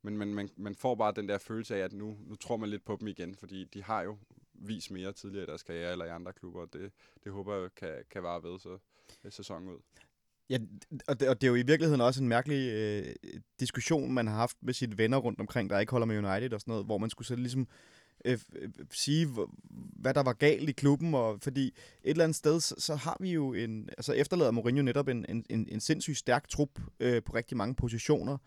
[0.02, 2.68] Men man, man, man får bare den der følelse af, at nu, nu tror man
[2.68, 4.18] lidt på dem igen, fordi de har jo
[4.66, 6.66] vist mere tidligere i deres karriere eller i andre klubber.
[6.66, 6.92] Det,
[7.24, 8.78] det håber jeg kan, kan vare ved så
[9.30, 9.78] sæsonen ud.
[10.50, 10.58] Ja,
[11.08, 13.14] og det, og det er jo i virkeligheden også en mærkelig øh,
[13.60, 16.60] diskussion, man har haft med sine venner rundt omkring, der ikke holder med United og
[16.60, 17.68] sådan noget, hvor man skulle så ligesom
[18.24, 19.28] øh, øh, sige,
[19.70, 23.16] hvad der var galt i klubben, og fordi et eller andet sted, så, så har
[23.20, 27.22] vi jo en, altså efterlader Mourinho netop en, en, en, en sindssygt stærk trup øh,
[27.22, 28.38] på rigtig mange positioner.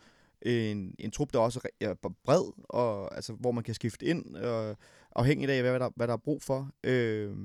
[0.42, 4.78] En, en trup, der også er bred, og, altså, hvor man kan skifte ind, og,
[5.16, 6.72] afhængigt af, hvad der, hvad der er brug for.
[6.84, 7.36] Øh,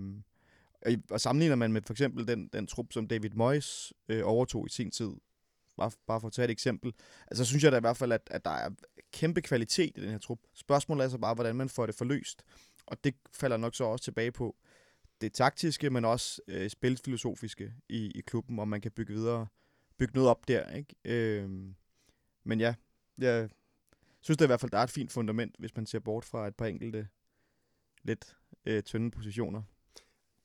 [1.11, 4.71] og, sammenligner man med for eksempel den, den trup, som David Moyes øh, overtog i
[4.71, 5.11] sin tid,
[5.77, 6.93] bare, bare for at tage et eksempel,
[7.27, 8.71] altså synes jeg da i hvert fald, at, at der er
[9.13, 10.39] kæmpe kvalitet i den her trup.
[10.55, 12.43] Spørgsmålet er så bare, hvordan man får det forløst.
[12.87, 14.57] Og det falder nok så også tilbage på
[15.21, 19.47] det taktiske, men også øh, spilfilosofiske i, i klubben, om man kan bygge videre,
[19.99, 20.71] bygge noget op der.
[20.71, 20.95] Ikke?
[21.05, 21.51] Øh,
[22.51, 22.75] men ja,
[23.19, 23.49] jeg
[24.21, 26.47] synes da i hvert fald, der er et fint fundament, hvis man ser bort fra
[26.47, 27.09] et par enkelte
[28.03, 28.37] lidt
[28.67, 29.63] øh, tynde positioner.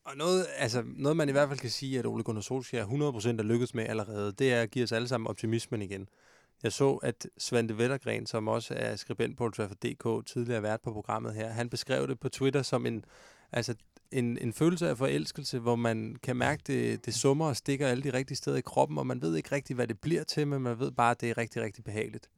[0.03, 3.27] Og noget, altså, noget, man i hvert fald kan sige, at Ole Gunnar Solskjaer 100%
[3.27, 6.09] er lykkedes med allerede, det er at give os alle sammen optimismen igen.
[6.63, 10.93] Jeg så, at Svante Vettergren, som også er skribent på Old Trafford.dk, tidligere vært på
[10.93, 13.05] programmet her, han beskrev det på Twitter som en,
[13.51, 13.75] altså,
[14.11, 18.03] en, en følelse af forelskelse, hvor man kan mærke, det, det summer og stikker alle
[18.03, 20.61] de rigtige steder i kroppen, og man ved ikke rigtig, hvad det bliver til, men
[20.61, 22.29] man ved bare, at det er rigtig, rigtig behageligt.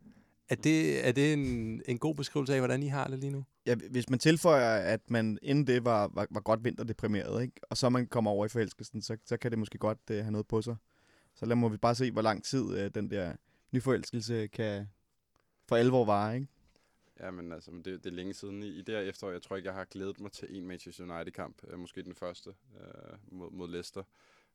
[0.50, 3.46] Er det, er det en, en god beskrivelse af, hvordan I har det lige nu?
[3.66, 7.54] Ja, hvis man tilføjer, at man inden det var, var, var godt vinterdeprimeret, ikke?
[7.70, 10.32] og så man kommer over i forelskelsen, så, så kan det måske godt øh, have
[10.32, 10.76] noget på sig.
[11.36, 13.34] Så lad må vi bare se, hvor lang tid øh, den der
[13.72, 14.88] nyforelskelse kan
[15.68, 16.36] for alvor vare.
[16.36, 16.48] Ikke?
[17.20, 18.64] Ja, men altså, det, det er længe siden.
[18.64, 21.04] I, I det her efterår, jeg tror ikke, jeg har glædet mig til en Manchester
[21.04, 21.62] United-kamp.
[21.68, 24.04] Øh, måske den første øh, mod, mod Leicester.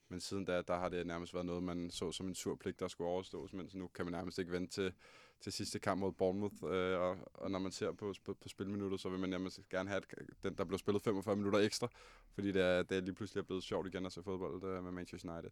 [0.09, 2.81] Men siden da, der har det nærmest været noget, man så som en sur pligt,
[2.81, 3.53] der skulle overstås.
[3.53, 4.93] Men nu kan man nærmest ikke vente til,
[5.41, 6.55] til sidste kamp mod Bournemouth.
[6.65, 9.89] Øh, og, og når man ser på, på, på spilminutter, så vil man nærmest gerne
[9.89, 11.89] have at den, der blev spillet 45 minutter ekstra.
[12.35, 14.85] Fordi det er, det er lige pludselig er blevet sjovt igen at se fodbold øh,
[14.85, 15.51] med Manchester United.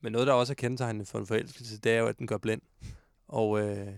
[0.00, 2.38] Men noget, der også er kendetegnende for en forelskelse, det er jo, at den gør
[2.38, 2.62] blind.
[3.28, 3.94] Og øh,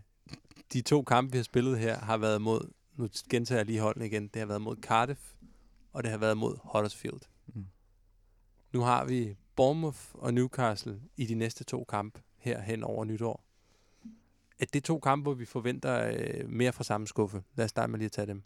[0.72, 4.06] de to kampe, vi har spillet her, har været mod, nu gentager jeg lige holdene
[4.06, 5.20] igen, det har været mod Cardiff,
[5.92, 7.20] og det har været mod Huddersfield.
[7.46, 7.66] Mm.
[8.72, 13.44] Nu har vi Bournemouth og Newcastle i de næste to kampe her hen over nytår.
[14.58, 17.42] Er det to kampe, hvor vi forventer øh, mere fra samme skuffe?
[17.54, 18.42] Lad os starte med lige at tage dem.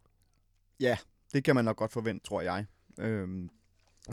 [0.81, 0.99] Ja,
[1.33, 2.67] det kan man nok godt forvente, tror jeg.
[2.99, 3.51] Øhm,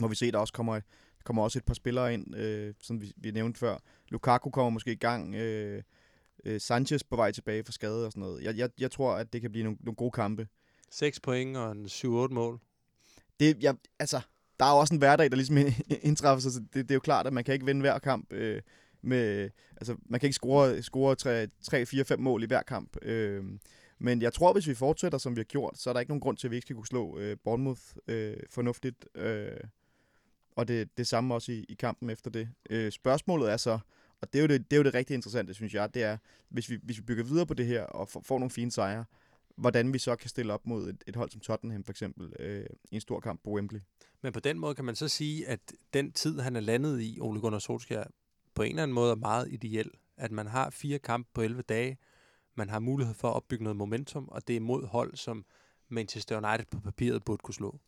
[0.00, 0.80] må vi se, der også kommer,
[1.24, 3.78] kommer også et par spillere ind, øh, som vi, vi nævnte før.
[4.08, 5.34] Lukaku kommer måske i gang.
[5.34, 5.82] Øh,
[6.44, 8.44] øh, Sanchez på vej tilbage fra skade og sådan noget.
[8.44, 10.48] Jeg, jeg, jeg tror, at det kan blive nogle, nogle gode kampe.
[10.90, 12.60] 6 point og en 7-8 mål.
[13.40, 14.20] Det, jeg, altså,
[14.60, 15.56] der er jo også en hverdag, der ligesom
[16.08, 16.52] indtræffer sig.
[16.52, 18.32] Så det, det er jo klart, at man kan ikke vinde hver kamp.
[18.32, 18.62] Øh,
[19.02, 22.96] med, altså, man kan ikke score, score 3, 3, 4, 5 mål i hver kamp.
[23.02, 23.44] Øh,
[23.98, 26.20] men jeg tror, hvis vi fortsætter, som vi har gjort, så er der ikke nogen
[26.20, 29.08] grund til, at vi ikke skal kunne slå øh, Bournemouth øh, fornuftigt.
[29.14, 29.56] Øh,
[30.56, 32.48] og det, det samme også i, i kampen efter det.
[32.70, 33.78] Øh, spørgsmålet er så,
[34.24, 36.16] og det er, jo det, det er jo det rigtig interessante, synes jeg, det er,
[36.48, 39.04] hvis vi, hvis vi bygger videre på det her og får, får nogle fine sejre,
[39.56, 42.66] hvordan vi så kan stille op mod et, et hold som Tottenham for eksempel øh,
[42.90, 43.80] i en stor kamp på Wembley.
[44.22, 45.60] Men på den måde kan man så sige, at
[45.94, 48.04] den tid, han er landet i, Ole Gunnar Solskjaer,
[48.54, 49.90] på en eller anden måde er meget ideel.
[50.16, 51.98] At man har fire kampe på 11 dage,
[52.54, 55.44] man har mulighed for at opbygge noget momentum, og det er mod hold, som
[55.88, 57.80] Manchester United på papiret burde kunne slå.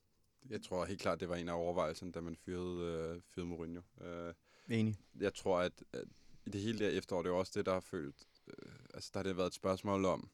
[0.50, 3.82] Jeg tror helt klart, det var en af overvejelserne, da man fyrede, øh, fyrede Mourinho.
[4.00, 4.34] Øh,
[4.68, 4.96] Enig.
[5.20, 6.04] jeg tror, at, at
[6.46, 8.16] i det hele der efterår, det er jo også det, der har følt...
[8.48, 10.28] Øh, altså, der har det været et spørgsmål om...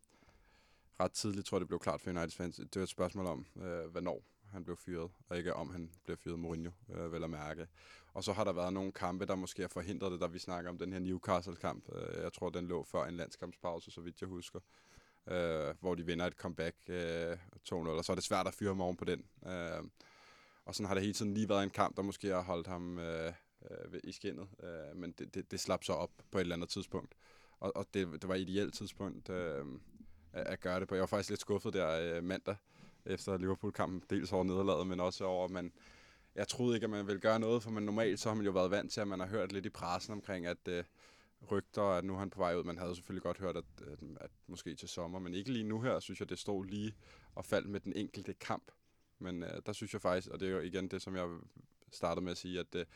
[1.01, 2.57] Ret tidligt tror jeg, det blev klart for United fans.
[2.57, 6.17] Det var et spørgsmål om, øh, hvornår han blev fyret, og ikke om han blev
[6.17, 7.67] fyret Mourinho, øh, vel at mærke.
[8.15, 10.71] Og så har der været nogle kampe, der måske har forhindret det, da vi snakker
[10.71, 11.85] om den her Newcastle-kamp.
[11.95, 14.61] Øh, jeg tror, den lå før en landskampspause, så vidt jeg husker.
[15.27, 18.69] Øh, hvor de vinder et comeback øh, 2-0, og så er det svært at fyre
[18.71, 19.25] ham oven på den.
[19.47, 19.83] Øh,
[20.65, 22.99] og sådan har det hele tiden lige været en kamp, der måske har holdt ham
[22.99, 23.33] øh,
[23.71, 24.49] øh, i skinnet.
[24.63, 27.15] Øh, men det, det, det slap så op på et eller andet tidspunkt.
[27.61, 29.65] Og, og det, det var et ideelt tidspunkt øh,
[30.33, 30.95] at, at gøre det på.
[30.95, 32.57] Jeg var faktisk lidt skuffet der øh, mandag
[33.07, 34.03] efter Liverpool-kampen.
[34.11, 35.73] Dels over nederlaget, men også over, at man...
[36.35, 38.53] Jeg troede ikke, at man ville gøre noget, for man normalt så har man jo
[38.53, 40.85] været vant til, at man har hørt lidt i pressen omkring, at øh,
[41.51, 42.65] rygter, at nu er han på vej ud.
[42.65, 45.81] Man havde selvfølgelig godt hørt, at, at, at måske til sommer, men ikke lige nu
[45.81, 46.95] her, synes jeg, det stod lige
[47.35, 48.73] og faldt med den enkelte kamp.
[49.19, 51.29] Men øh, der synes jeg faktisk, og det er jo igen det, som jeg
[51.91, 52.87] startede med at sige, at øh,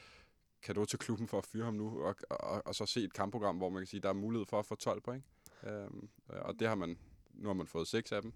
[0.67, 3.57] kado til klubben for at fyre ham nu, og, og, og så se et kampprogram,
[3.57, 5.25] hvor man kan sige, der er mulighed for at få 12 point.
[5.67, 6.99] Øhm, og det har man,
[7.35, 8.33] nu har man fået 6 af dem.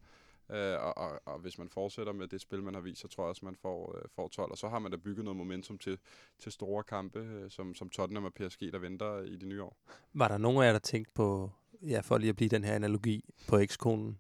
[0.51, 3.25] Øh, og, og, og hvis man fortsætter med det spil, man har vist, så tror
[3.25, 4.51] jeg også, man får, øh, får 12.
[4.51, 5.99] Og så har man da bygget noget momentum til,
[6.39, 9.77] til store kampe, øh, som, som Tottenham og PSG, der venter i det nye år.
[10.15, 11.51] Var der nogen af jer, der tænkte på,
[11.83, 14.19] ja, for lige at blive den her analogi på ekskonen,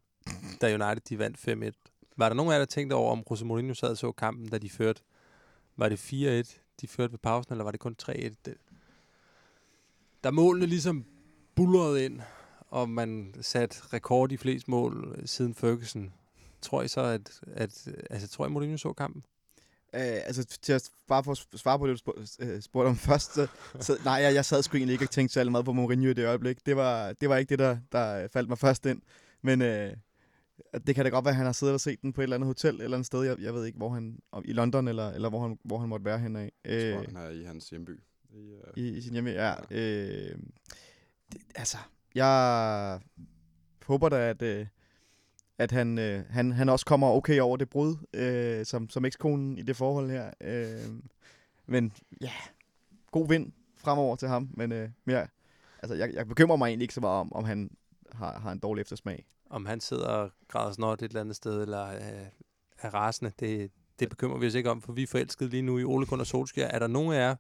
[0.61, 2.14] da United de vandt 5-1.
[2.16, 4.48] Var der nogen af jer, der tænkte over, om Jose Mourinho sad og så kampen,
[4.48, 5.02] da de førte?
[5.76, 6.12] Var det
[6.46, 8.12] 4-1, de førte ved pausen, eller var det kun 3-1?
[8.45, 8.55] Det-
[10.24, 11.05] der målene ligesom
[11.55, 12.20] bullerede ind,
[12.68, 16.12] og man satte rekord i flest mål øh, siden Ferguson,
[16.62, 19.22] tror I så, at, at altså, tror I, Mourinho så kampen?
[19.95, 23.35] Øh, altså, til at bare for at svare på det, du øh, spurgte om først,
[23.35, 23.47] så,
[23.81, 26.14] så nej, jeg, jeg sad sgu egentlig ikke og tænkte særlig meget på Mourinho i
[26.14, 26.66] det øjeblik.
[26.66, 29.03] Det var, det var ikke det, der, der faldt mig først ind.
[29.43, 29.97] Men øh,
[30.86, 32.36] det kan da godt være, at han har siddet og set den på et eller
[32.36, 33.22] andet hotel, et eller andet sted.
[33.22, 36.04] Jeg, jeg ved ikke, hvor han, i London, eller, eller hvor, han, hvor han måtte
[36.04, 36.52] være henne af.
[36.64, 38.00] Jeg tror, han er i hans hjemby.
[38.30, 39.54] I, uh, i, i sin hjemme, ja.
[39.70, 40.38] Øh,
[41.32, 41.78] det, altså,
[42.14, 43.00] jeg
[43.86, 44.66] håber da, at, øh,
[45.58, 49.58] at han, øh, han, han også kommer okay over det brud, øh, som, som ekskonen
[49.58, 50.30] i det forhold her.
[50.40, 50.90] Øh,
[51.66, 52.32] men ja,
[53.11, 54.48] god vind fremover til ham.
[54.54, 55.26] Men, øh, men ja,
[55.82, 57.70] altså, jeg, jeg bekymrer mig egentlig ikke så meget om, om han
[58.12, 59.26] har, har en dårlig eftersmag.
[59.51, 62.26] Om han sidder og græder snot et eller andet sted, eller øh,
[62.78, 65.78] er rasende, det, det bekymrer vi os ikke om, for vi er forelskede lige nu
[65.78, 66.68] i Ole Gunnar Solskjaer.
[66.68, 67.36] Er der nogen af jer,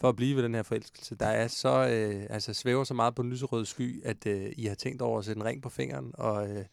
[0.00, 3.14] for at blive ved den her forelskelse, der er så, øh, altså svæver så meget
[3.14, 5.68] på den lyserøde sky, at øh, I har tænkt over at sætte en ring på
[5.68, 6.64] fingeren og øh,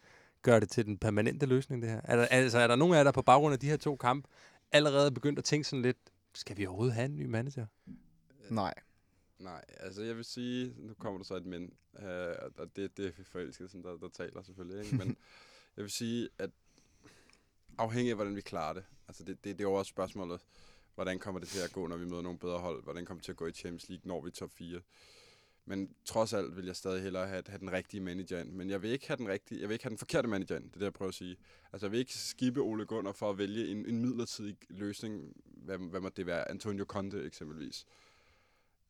[0.42, 2.02] gøre det til den permanente løsning, det her?
[2.04, 3.96] Er der, altså, er der nogen af jer, der på baggrund af de her to
[3.96, 4.28] kampe
[4.72, 5.98] allerede begyndt at tænke sådan lidt,
[6.34, 7.66] skal vi overhovedet have en ny manager?
[8.50, 8.74] Nej.
[9.40, 13.06] Nej, altså jeg vil sige, nu kommer der så et men, øh, og det, det
[13.20, 14.98] er forelskelsen, der, der taler selvfølgelig, ikke?
[14.98, 15.08] men
[15.78, 16.50] jeg vil sige, at
[17.78, 20.42] afhængig af, hvordan vi klarer det, altså det, det, det er jo også spørgsmålet,
[20.96, 23.26] hvordan kommer det til at gå, når vi møder nogle bedre hold, hvordan kommer det
[23.26, 24.82] til at gå i Champions League, når vi er top 4.
[25.66, 28.52] Men trods alt vil jeg stadig hellere have, have den rigtige manager ind.
[28.52, 30.64] Men jeg vil ikke have den rigtige, jeg vil ikke have den forkerte manager ind.
[30.64, 31.38] Det er det, jeg prøver at sige.
[31.74, 35.34] Altså, jeg vil ikke skippe Ole Gunnar for at vælge en, en midlertidig løsning.
[35.46, 36.52] Hvad, hvad må det være?
[36.52, 37.86] Antonio Conte eksempelvis.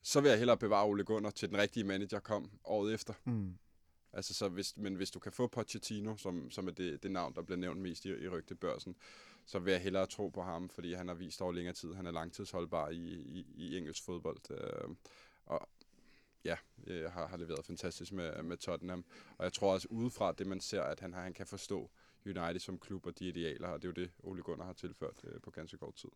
[0.02, 3.14] Så vil jeg hellere bevare Ole Gunnar til den rigtige manager kom året efter.
[3.26, 3.58] Mm.
[4.14, 7.36] Altså, så hvis, men hvis du kan få Pochettino, som, som er det, det navn,
[7.36, 8.96] der bliver nævnt mest i, i rygtebørsen,
[9.46, 12.06] så vil jeg hellere tro på ham, fordi han har vist over længere tid, han
[12.06, 14.52] er langtidsholdbar i, i, i engelsk fodbold.
[14.52, 14.96] Øh,
[15.46, 15.70] og
[16.46, 19.06] ja, øh, har, har leveret fantastisk med, med Tottenham.
[19.38, 21.90] Og jeg tror også udefra det, man ser, at han, han kan forstå
[22.26, 25.22] United som klub og de idealer, og det er jo det, Ole Gunnar har tilført
[25.24, 26.10] øh, på ganske kort tid.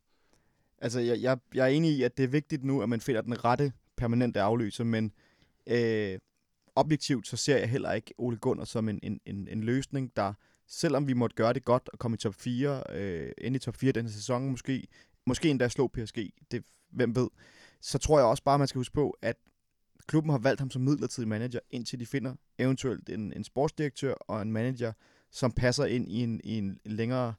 [0.84, 3.22] Altså, jeg, jeg, jeg er enig i, at det er vigtigt nu, at man finder
[3.22, 5.12] den rette permanente afløser, men
[5.68, 6.20] øh,
[6.76, 10.34] objektivt så ser jeg heller ikke Ole Gunnar som en, en, en, en løsning, der,
[10.68, 13.76] selvom vi måtte gøre det godt og komme i top 4, øh, ind i top
[13.76, 14.88] 4 den sæson måske,
[15.26, 16.18] måske endda slå PSG,
[16.52, 17.30] det, hvem ved,
[17.82, 19.38] så tror jeg også bare, man skal huske på, at
[20.08, 24.42] klubben har valgt ham som midlertidig manager, indtil de finder eventuelt en, en sportsdirektør og
[24.42, 24.94] en manager,
[25.32, 27.34] som passer ind i en, i en længere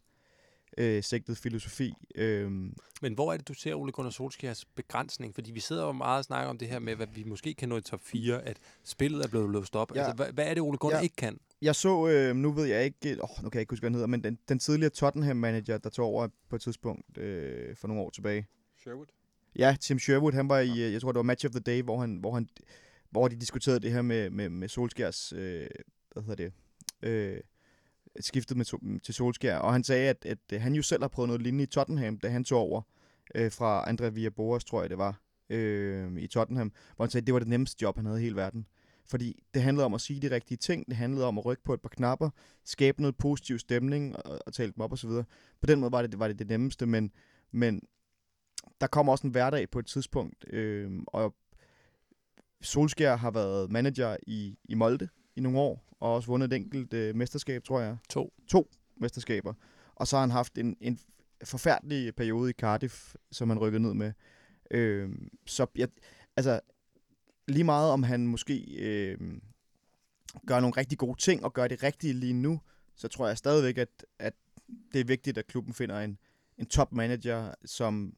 [0.78, 1.92] øh, sigtet filosofi.
[2.14, 5.34] Øhm, Men hvor er det, du ser Ole Gunnar Solskjaers begrænsning?
[5.34, 7.68] Fordi vi sidder jo meget og snakker om det her med, hvad vi måske kan
[7.68, 9.94] nå i top 4, at spillet er blevet låst op.
[9.94, 10.00] Ja.
[10.00, 11.02] Altså, hvad, hvad er det, Ole Gunnar Ja.
[11.02, 11.38] ikke kan?
[11.62, 13.94] jeg så, øh, nu ved jeg ikke, åh, nu kan jeg ikke huske, hvad han
[13.94, 18.02] hedder, men den, den tidligere Tottenham-manager, der tog over på et tidspunkt øh, for nogle
[18.02, 18.46] år tilbage.
[18.80, 19.06] Sherwood?
[19.56, 21.82] Ja, Tim Sherwood, han var i, øh, jeg tror det var Match of the Day,
[21.82, 22.48] hvor, han, hvor, han,
[23.10, 25.66] hvor de diskuterede det her med, med, med Solskjærs, øh,
[26.12, 26.52] hvad hedder det,
[27.02, 27.40] øh,
[28.20, 31.08] skiftet med, to, til Solskjær, og han sagde, at, at øh, han jo selv har
[31.08, 32.82] prøvet noget lignende i Tottenham, da han tog over
[33.34, 37.26] øh, fra André Villas-Boas, tror jeg det var, øh, i Tottenham, hvor han sagde, at
[37.26, 38.66] det var det nemmeste job, han havde i hele verden.
[39.06, 41.74] Fordi det handlede om at sige de rigtige ting, det handlede om at rykke på
[41.74, 42.30] et par knapper,
[42.64, 45.10] skabe noget positiv stemning og, og tale dem op osv.
[45.60, 47.10] På den måde var det det, var det, det nemmeste, men,
[47.52, 47.82] men
[48.80, 51.34] der kommer også en hverdag på et tidspunkt, øh, og
[52.60, 56.92] Solskjær har været manager i, i Molde i nogle år, og også vundet et enkelt
[56.94, 57.96] øh, mesterskab, tror jeg.
[58.08, 58.32] To.
[58.48, 59.54] To mesterskaber.
[59.94, 60.98] Og så har han haft en, en
[61.44, 64.12] forfærdelig periode i Cardiff, som han rykkede ned med.
[64.70, 65.10] Øh,
[65.46, 65.88] så jeg,
[66.36, 66.60] altså,
[67.48, 69.18] lige meget om han måske øh,
[70.46, 72.60] gør nogle rigtig gode ting og gør det rigtige lige nu,
[72.96, 74.34] så tror jeg stadigvæk, at, at
[74.92, 76.18] det er vigtigt, at klubben finder en,
[76.58, 78.16] en top manager, som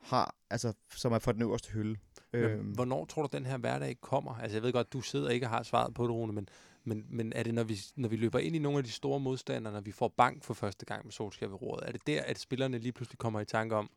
[0.00, 1.96] har, altså, som er for den øverste hylde.
[2.32, 2.50] Øhm.
[2.50, 4.34] Øhm, Hvornår tror du, den her hverdag kommer?
[4.34, 6.48] Altså, jeg ved godt, du sidder og ikke har svaret på det, Rune, men,
[6.84, 9.20] men, men er det, når vi, når vi løber ind i nogle af de store
[9.20, 12.22] modstandere, når vi får bank for første gang med Solskjaer ved roret, er det der,
[12.22, 13.90] at spillerne lige pludselig kommer i tanke om,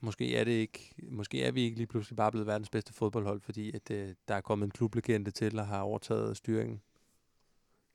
[0.00, 3.40] måske er det ikke, måske er vi ikke lige pludselig bare blevet verdens bedste fodboldhold,
[3.40, 6.80] fordi at, øh, der er kommet en klublegende til og har overtaget styringen?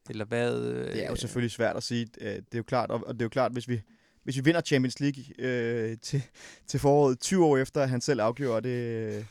[0.10, 0.62] Eller hvad?
[0.64, 2.08] Øh, Det er jo selvfølgelig svært at sige.
[2.22, 3.82] Øh, Det er jo klart, og det er jo klart, hvis vi,
[4.24, 6.24] hvis vi vinder Champions League øh, til,
[6.68, 9.26] til foråret 20 år efter, at han selv afgjorde det øh,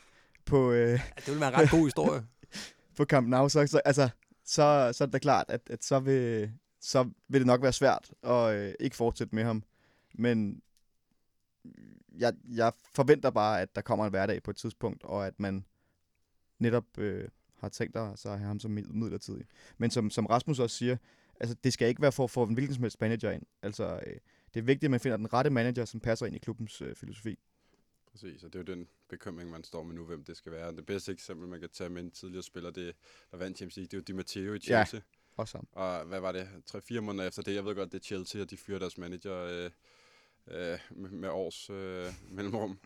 [0.44, 2.22] på, øh, Ja, det vil være en ret god historie.
[2.96, 4.08] på Camp Nou, så, så, altså,
[4.44, 7.72] så, så er det da klart, at, at så, vil, så vil det nok være
[7.72, 9.62] svært at øh, ikke fortsætte med ham.
[10.14, 10.62] Men
[12.18, 15.64] jeg, jeg forventer bare, at der kommer en hverdag på et tidspunkt, og at man
[16.58, 17.28] netop øh,
[17.58, 19.46] har tænkt sig at have ham som midlertidig.
[19.78, 20.96] Men som, som Rasmus også siger,
[21.40, 23.42] altså, det skal ikke være for at få en hvilken som helst manager ind.
[23.62, 24.16] Altså, øh,
[24.54, 26.94] det er vigtigt, at man finder den rette manager, som passer ind i klubbens øh,
[26.94, 27.38] filosofi.
[28.10, 30.76] Præcis, og det er jo den bekymring, man står med nu, hvem det skal være.
[30.76, 32.94] Det bedste eksempel, man kan tage med en tidligere spiller, det,
[33.30, 35.00] der vandt Champions League, det er jo Di Matteo i Chelsea.
[35.00, 35.00] Ja.
[35.36, 35.68] Også sammen.
[35.72, 36.48] Og hvad var det?
[36.70, 37.54] 3-4 måneder efter det.
[37.54, 39.70] Jeg ved godt, det er Chelsea, og de fyrer deres manager øh,
[40.46, 40.78] øh,
[41.12, 42.78] med, års øh, mellemrum.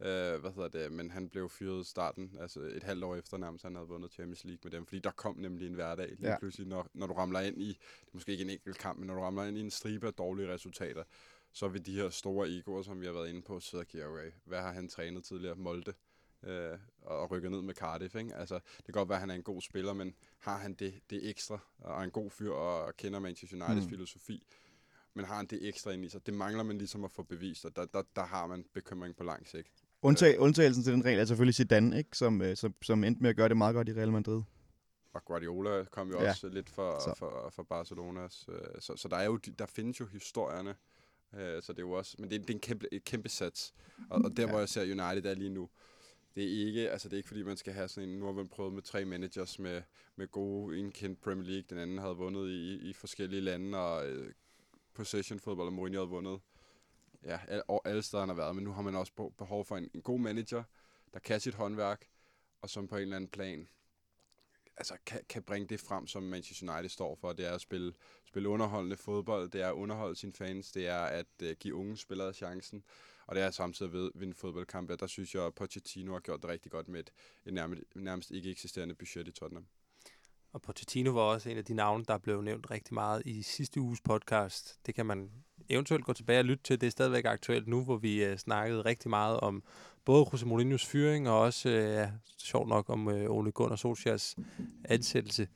[0.00, 0.92] Øh, hvad hedder det?
[0.92, 4.12] Men han blev fyret i starten, altså et halvt år efter nærmest, han havde vundet
[4.12, 4.86] Champions League med dem.
[4.86, 6.38] Fordi der kom nemlig en hverdag lige ja.
[6.38, 9.06] pludselig, når, når du ramler ind i, det er måske ikke en enkelt kamp, men
[9.06, 11.04] når du ramler ind i en stribe af dårlige resultater,
[11.52, 14.06] så vil de her store egoer, som vi har været inde på, sidde og kigge,
[14.06, 15.54] okay, hvad har han trænet tidligere?
[15.54, 15.92] Molde
[16.42, 18.14] øh, og rykker ned med Cardiff.
[18.14, 18.34] Ikke?
[18.34, 21.00] Altså, det kan godt være, at han er en god spiller, men har han det,
[21.10, 23.90] det ekstra, og er en god fyr, og kender Manchester Uniteds Mm.
[23.90, 24.46] filosofi,
[25.14, 26.26] men har han det ekstra ind i sig?
[26.26, 29.24] Det mangler man ligesom at få bevist, og der, der, der har man bekymring på
[29.24, 29.68] lang sigt.
[30.02, 32.16] Undtag, undtagelsen til den regel er selvfølgelig Zidane, ikke?
[32.16, 34.42] Som, øh, som, som endte med at gøre det meget godt i Real Madrid.
[35.12, 36.28] Og Guardiola kom jo Ja.
[36.30, 37.14] også lidt for, Så.
[37.18, 38.48] for, for Barcelonas.
[38.48, 40.74] øh, Så, så der, er jo, de- der findes jo historierne.
[41.34, 43.28] Øh, Så det er jo også, men det, er- det er en kæmpe, et kæmpe
[43.28, 43.74] sats.
[44.10, 44.48] Og, og der, Ja.
[44.50, 45.68] hvor jeg ser United er lige nu,
[46.34, 48.32] det er ikke, altså det er ikke fordi, man skal have sådan en, nu har
[48.32, 49.82] man prøvet med tre managers med,
[50.16, 54.08] med gode, en kendt Premier League, den anden havde vundet i, i forskellige lande, og
[54.08, 54.32] øh,
[54.94, 56.40] possession fodbold, og Mourinho havde vundet
[57.24, 59.64] ja, al, og alle steder han har været, men nu har man også be- behov
[59.64, 60.62] for en, en god manager,
[61.12, 62.06] der kan sit håndværk,
[62.62, 63.68] og som på en eller anden plan
[64.80, 67.32] altså, kan, kan bringe det frem, som Manchester United står for.
[67.32, 67.92] Det er at spille,
[68.26, 71.96] spille underholdende fodbold, det er at underholde sine fans, det er at uh, give unge
[71.96, 72.82] spillere chancen,
[73.26, 74.96] og det er samtidig ved at vinde fodboldkampe.
[74.96, 77.10] Der synes jeg, at Pochettino har gjort det rigtig godt med et,
[77.46, 79.66] et nærmest, nærmest ikke eksisterende budget i Tottenham.
[80.52, 83.80] Og Pochettino var også en af de navne, der blev nævnt rigtig meget i sidste
[83.80, 84.78] uges podcast.
[84.86, 85.30] Det kan man
[85.68, 86.80] eventuelt gå tilbage og lytte til.
[86.80, 89.62] Det er stadigvæk aktuelt nu, hvor vi øh, snakkede rigtig meget om
[90.04, 94.36] både Jose Mourinho's fyring og også, øh, ja, sjovt nok, om øh, Ole Gunnar Solskjaers
[94.84, 95.48] ansættelse.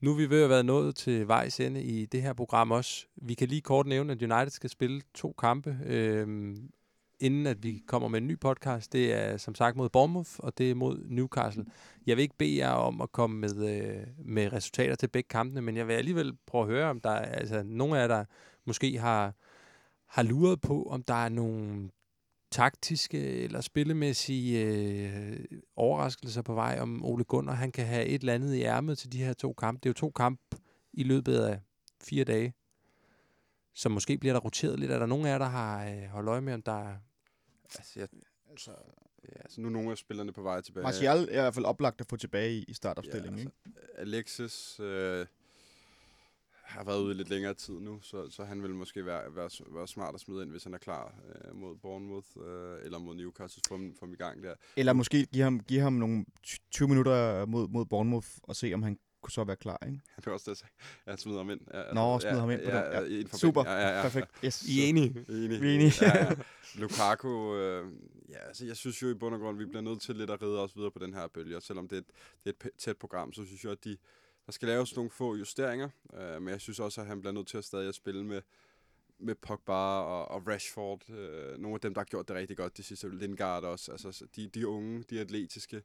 [0.00, 3.06] Nu er vi ved at være nået til vejs ende i det her program også.
[3.16, 6.56] Vi kan lige kort nævne, at United skal spille to kampe, øh,
[7.20, 8.92] inden at vi kommer med en ny podcast.
[8.92, 11.64] Det er som sagt mod Bournemouth, og det er mod Newcastle.
[12.06, 15.60] Jeg vil ikke bede jer om at komme med, øh, med resultater til begge kampene,
[15.60, 18.24] men jeg vil alligevel prøve at høre, om der er altså, nogle af jer, der
[18.64, 19.34] måske har,
[20.06, 21.90] har luret på, om der er nogle
[22.56, 25.40] taktiske eller spillemæssige øh,
[25.76, 29.12] overraskelser på vej, om Ole Gunnar han kan have et eller andet i ærmet til
[29.12, 29.80] de her to kampe.
[29.82, 30.56] Det er jo to kampe
[30.92, 31.60] i løbet af
[32.00, 32.54] fire dage,
[33.74, 34.90] så måske bliver der roteret lidt.
[34.90, 36.96] Er der nogen af jer, der har øh, holdt øje med, om der er...
[37.64, 38.08] Altså, jeg,
[38.50, 38.70] altså,
[39.24, 40.84] ja, altså nu er nogle af spillerne på vej tilbage.
[40.84, 43.90] Martial er i hvert fald oplagt at få tilbage i, i startopstillingen, Ja, ikke?
[43.96, 45.26] Alexis øh,
[46.66, 49.50] har været ude i lidt længere tid nu, så, så han vil måske være, være,
[49.74, 51.14] være smart at smide ind, hvis han er klar
[51.44, 54.54] øh, mod Bournemouth øh, eller mod Newcastle, for, for ham i gang der.
[54.76, 56.24] Eller måske give ham, give ham nogle
[56.70, 60.00] 20 minutter mod, mod Bournemouth og se, om han kunne så være klar, ikke?
[60.16, 60.64] Det var også det,
[61.06, 61.60] jeg smider ham ind.
[61.74, 63.12] Ja, Nå, smider ham ind på ja, den.
[63.12, 63.16] Ja.
[63.16, 63.64] Ja, Super.
[63.64, 64.28] Ja, ja, ja, Perfekt.
[64.44, 64.62] Yes.
[64.62, 65.24] I er enige?
[65.28, 65.60] Enig.
[65.60, 65.92] Vi er enige.
[66.00, 66.30] ja, ja.
[66.80, 67.92] Lukaku, øh,
[68.28, 70.42] ja, altså jeg synes jo i bund og grund, vi bliver nødt til lidt at
[70.42, 72.06] ride os videre på den her bølge, og selvom det er et,
[72.44, 73.96] det er et tæt program, så synes jeg, at de,
[74.46, 77.48] der skal laves nogle få justeringer, øh, men jeg synes også, at han bliver nødt
[77.48, 78.42] til at stadig at spille med,
[79.18, 82.76] med Pogba og, og Rashford, øh, nogle af dem, der har gjort det rigtig godt
[82.76, 85.82] de sidste, Lingard også, altså så de, de unge, de atletiske,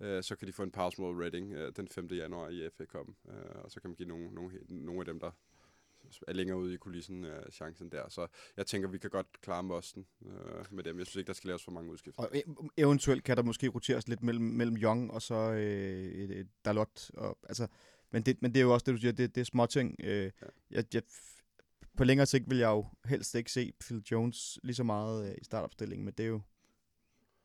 [0.00, 2.06] øh, så kan de få en pause mod Reading øh, den 5.
[2.06, 5.20] januar i FA Cup'en, øh, og så kan man give nogle, nogle, nogle af dem,
[5.20, 5.30] der
[6.28, 8.08] er længere ude i kulissen øh, chancen der.
[8.08, 10.98] Så jeg tænker, vi kan godt klare Mosten øh, med dem.
[10.98, 12.22] Jeg synes ikke, der skal laves for mange udskifter.
[12.22, 17.10] Og e- eventuelt kan der måske roteres lidt mellem, mellem Young og så øh, Dalot.
[17.14, 17.66] Og, altså,
[18.10, 19.96] men, det, men det er jo også det, du siger, det, det er småting.
[20.04, 20.30] Øh, Ja.
[20.70, 21.02] jeg, jeg,
[21.96, 25.34] på længere sigt vil jeg jo helst ikke se Phil Jones lige så meget øh,
[25.40, 26.40] i startopstillingen, men det er jo...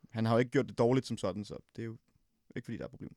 [0.10, 1.98] Han har jo ikke gjort det dårligt som sådan, så det er jo
[2.56, 3.16] ikke fordi, der er problem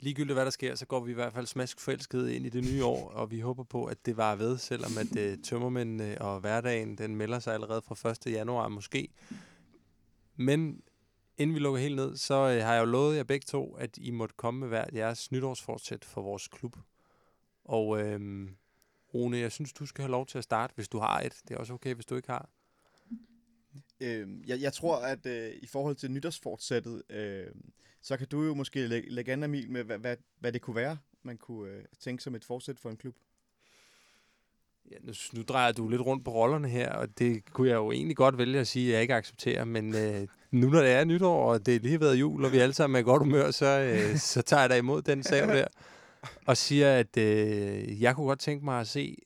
[0.00, 2.64] ligegyldigt hvad der sker, så går vi i hvert fald smask forelsket ind i det
[2.64, 6.40] nye år, og vi håber på, at det var ved, selvom at øh, tømmermændene og
[6.40, 8.32] hverdagen, den melder sig allerede fra 1.
[8.32, 9.08] januar måske.
[10.36, 10.82] Men
[11.38, 13.98] inden vi lukker helt ned, så øh, har jeg jo lovet jer begge to, at
[14.00, 16.76] I måtte komme med hver jeres nytårsfortsæt for vores klub.
[17.64, 18.48] Og øh,
[19.14, 21.40] Rune, jeg synes, du skal have lov til at starte, hvis du har et.
[21.48, 22.48] Det er også okay, hvis du ikke har.
[24.00, 27.46] Øh, jeg, jeg tror, at øh, i forhold til nytårsfortsættet, øh,
[28.02, 30.76] så kan du jo måske lægge, lægge an, Emil, med hvad, hvad, hvad det kunne
[30.76, 33.14] være, man kunne øh, tænke som et fortsæt for en klub.
[34.90, 37.92] Ja, nu, nu drejer du lidt rundt på rollerne her, og det kunne jeg jo
[37.92, 41.04] egentlig godt vælge at sige, at jeg ikke accepterer, men øh, nu når det er
[41.04, 43.50] nytår, og det er lige været jul, og vi alle sammen er i godt humør,
[43.50, 45.66] så, øh, så tager jeg da imod den sav der,
[46.46, 49.16] og siger, at øh, jeg kunne godt tænke mig at se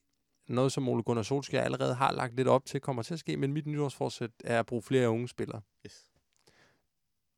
[0.48, 3.36] noget, som Ole Gunnar Solskjaer allerede har lagt lidt op til, kommer til at ske,
[3.36, 5.60] men mit nytårsforsæt er at bruge flere unge spillere.
[5.86, 6.04] Yes.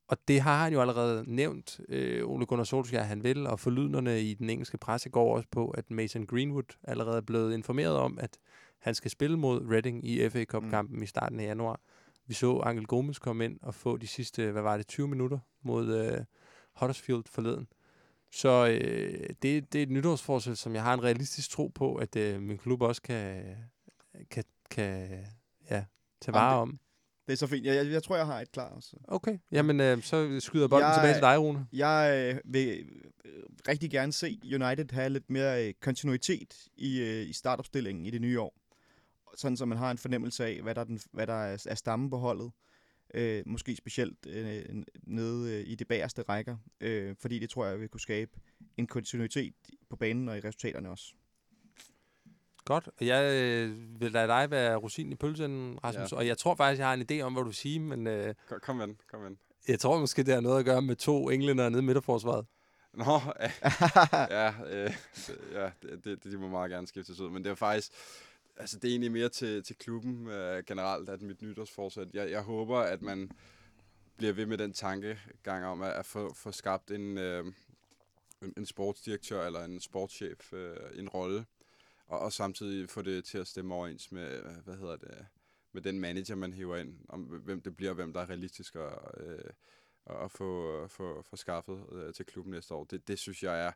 [0.08, 4.20] Og det har han jo allerede nævnt, øh, Ole Gunnar Solskjaer, han vil, og forlydnerne
[4.20, 8.18] i den engelske presse går også på, at Mason Greenwood allerede er blevet informeret om,
[8.18, 8.38] at
[8.78, 11.02] han skal spille mod Reading i FA Cup-kampen mm.
[11.02, 11.80] i starten af januar.
[12.26, 15.38] Vi så Angel Gomes komme ind og få de sidste, hvad var det, 20 minutter
[15.62, 16.24] mod øh,
[16.80, 17.66] Huddersfield forleden.
[18.36, 22.16] Så øh, det, det er et nytårsforsæt, som jeg har en realistisk tro på, at
[22.16, 23.56] øh, min klub også kan,
[24.30, 25.08] kan, kan
[25.70, 25.84] ja,
[26.20, 26.78] tage vare om.
[27.26, 27.66] Det er så fint.
[27.66, 28.96] Jeg, jeg, jeg tror, jeg har et klar også.
[29.08, 31.66] Okay, jamen øh, så skyder bolden Jeg- tilbage til dig, Rune.
[31.72, 32.68] Jeg øh, vil
[33.24, 38.10] øh, rigtig gerne se United have lidt mere øh, kontinuitet i, øh, i startopstillingen i
[38.10, 38.54] det nye år.
[39.36, 41.74] Sådan, så man har en fornemmelse af, hvad der er, den, hvad der er, er
[41.74, 42.50] stammen på holdet.
[43.14, 44.64] Øh, måske specielt øh,
[45.02, 46.56] nede øh, i det bagerste rækker.
[46.80, 48.30] Øh, fordi det tror jeg vil kunne skabe
[48.76, 49.54] en kontinuitet
[49.90, 51.04] på banen og i resultaterne også.
[52.64, 52.88] Godt.
[53.00, 56.12] Og Jeg øh, vil lade dig være rosin i pølsen, Rasmus.
[56.12, 56.16] Ja.
[56.16, 56.20] Ja.
[56.20, 58.34] Og jeg tror faktisk, jeg har en idé om, hvad du vil sige, men øh,
[58.48, 59.36] Kom, kom ind, kom ind.
[59.68, 62.46] jeg tror måske, det har noget at gøre med to englænder nede i midterforsvaret.
[62.94, 63.20] Nå,
[64.30, 64.92] ja, øh,
[65.52, 67.92] ja det, det, de må meget gerne skiftes ud, men det er faktisk,
[68.56, 72.42] altså det er egentlig mere til, til klubben øh, generelt, at mit nytårsforsæt, jeg, jeg
[72.42, 73.30] håber, at man
[74.16, 77.46] bliver ved med den tankegang om at, at få, få skabt en, øh,
[78.42, 81.46] en, en sportsdirektør eller en sportschef, øh, en rolle,
[82.06, 85.26] og, og samtidig få det til at stemme overens med, øh, hvad hedder det,
[85.72, 88.76] med den manager, man hiver ind, om hvem det bliver, og hvem der er realistisk
[88.76, 89.38] at, øh,
[90.06, 92.84] at at få, få, få skaffet øh, til klubben næste år.
[92.84, 93.72] Det, det synes jeg er,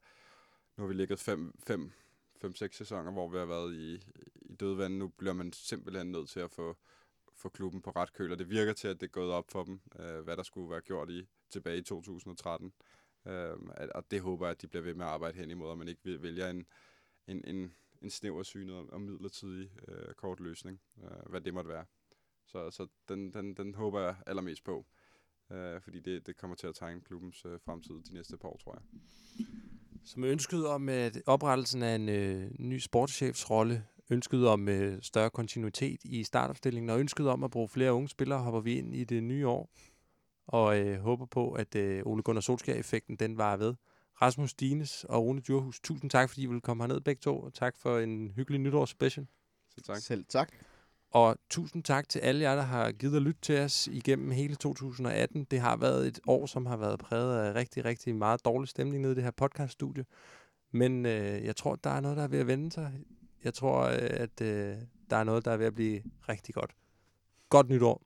[0.77, 1.93] nu har vi ligget fem, fem,
[2.41, 3.95] fem, seks sæsoner, hvor vi har været i,
[4.43, 4.97] i dødvand.
[4.97, 6.77] Nu bliver man simpelthen nødt til at få,
[7.37, 9.65] få klubben på ret køl, og det virker til, at det er gået op for
[9.65, 12.73] dem, øh, hvad der skulle være gjort i tilbage i 2013.
[13.27, 13.57] Øh,
[13.95, 15.89] og det håber jeg, at de bliver ved med at arbejde hen imod, og man
[15.89, 16.67] ikke vælger en,
[17.27, 21.85] en, en, en snæver synet og midlertidig øh, kort løsning, øh, hvad det måtte være.
[22.47, 24.87] Så, så den, den, den håber jeg allermest på,
[25.51, 28.57] øh, fordi det, det kommer til at tegne klubbens øh, fremtid de næste par år,
[28.57, 28.83] tror jeg.
[30.05, 36.01] Som ønsket om at oprettelsen af en øh, ny sportschefsrolle, ønsket om øh, større kontinuitet
[36.05, 39.23] i startopstillingen, og ønsket om at bruge flere unge spillere, hopper vi ind i det
[39.23, 39.71] nye år.
[40.47, 43.75] Og øh, håber på, at øh, Ole Gunnar Solskjaer-effekten, den var ved.
[44.23, 47.55] Rasmus Dines og Rune Djurhus, tusind tak, fordi I ville komme herned begge to, og
[47.55, 49.27] tak for en hyggelig nytårsspecial.
[49.75, 49.97] Så tak.
[49.97, 50.53] Selv tak.
[51.13, 54.55] Og tusind tak til alle jer, der har givet at lytte til os igennem hele
[54.55, 55.45] 2018.
[55.45, 59.03] Det har været et år, som har været præget af rigtig, rigtig meget dårlig stemning
[59.03, 60.05] nede i det her podcaststudie.
[60.73, 62.93] Men øh, jeg tror, der er noget, der er ved at vende sig.
[63.45, 64.75] Jeg tror, øh, at øh,
[65.11, 66.71] der er noget, der er ved at blive rigtig godt.
[67.49, 68.03] Godt nytår.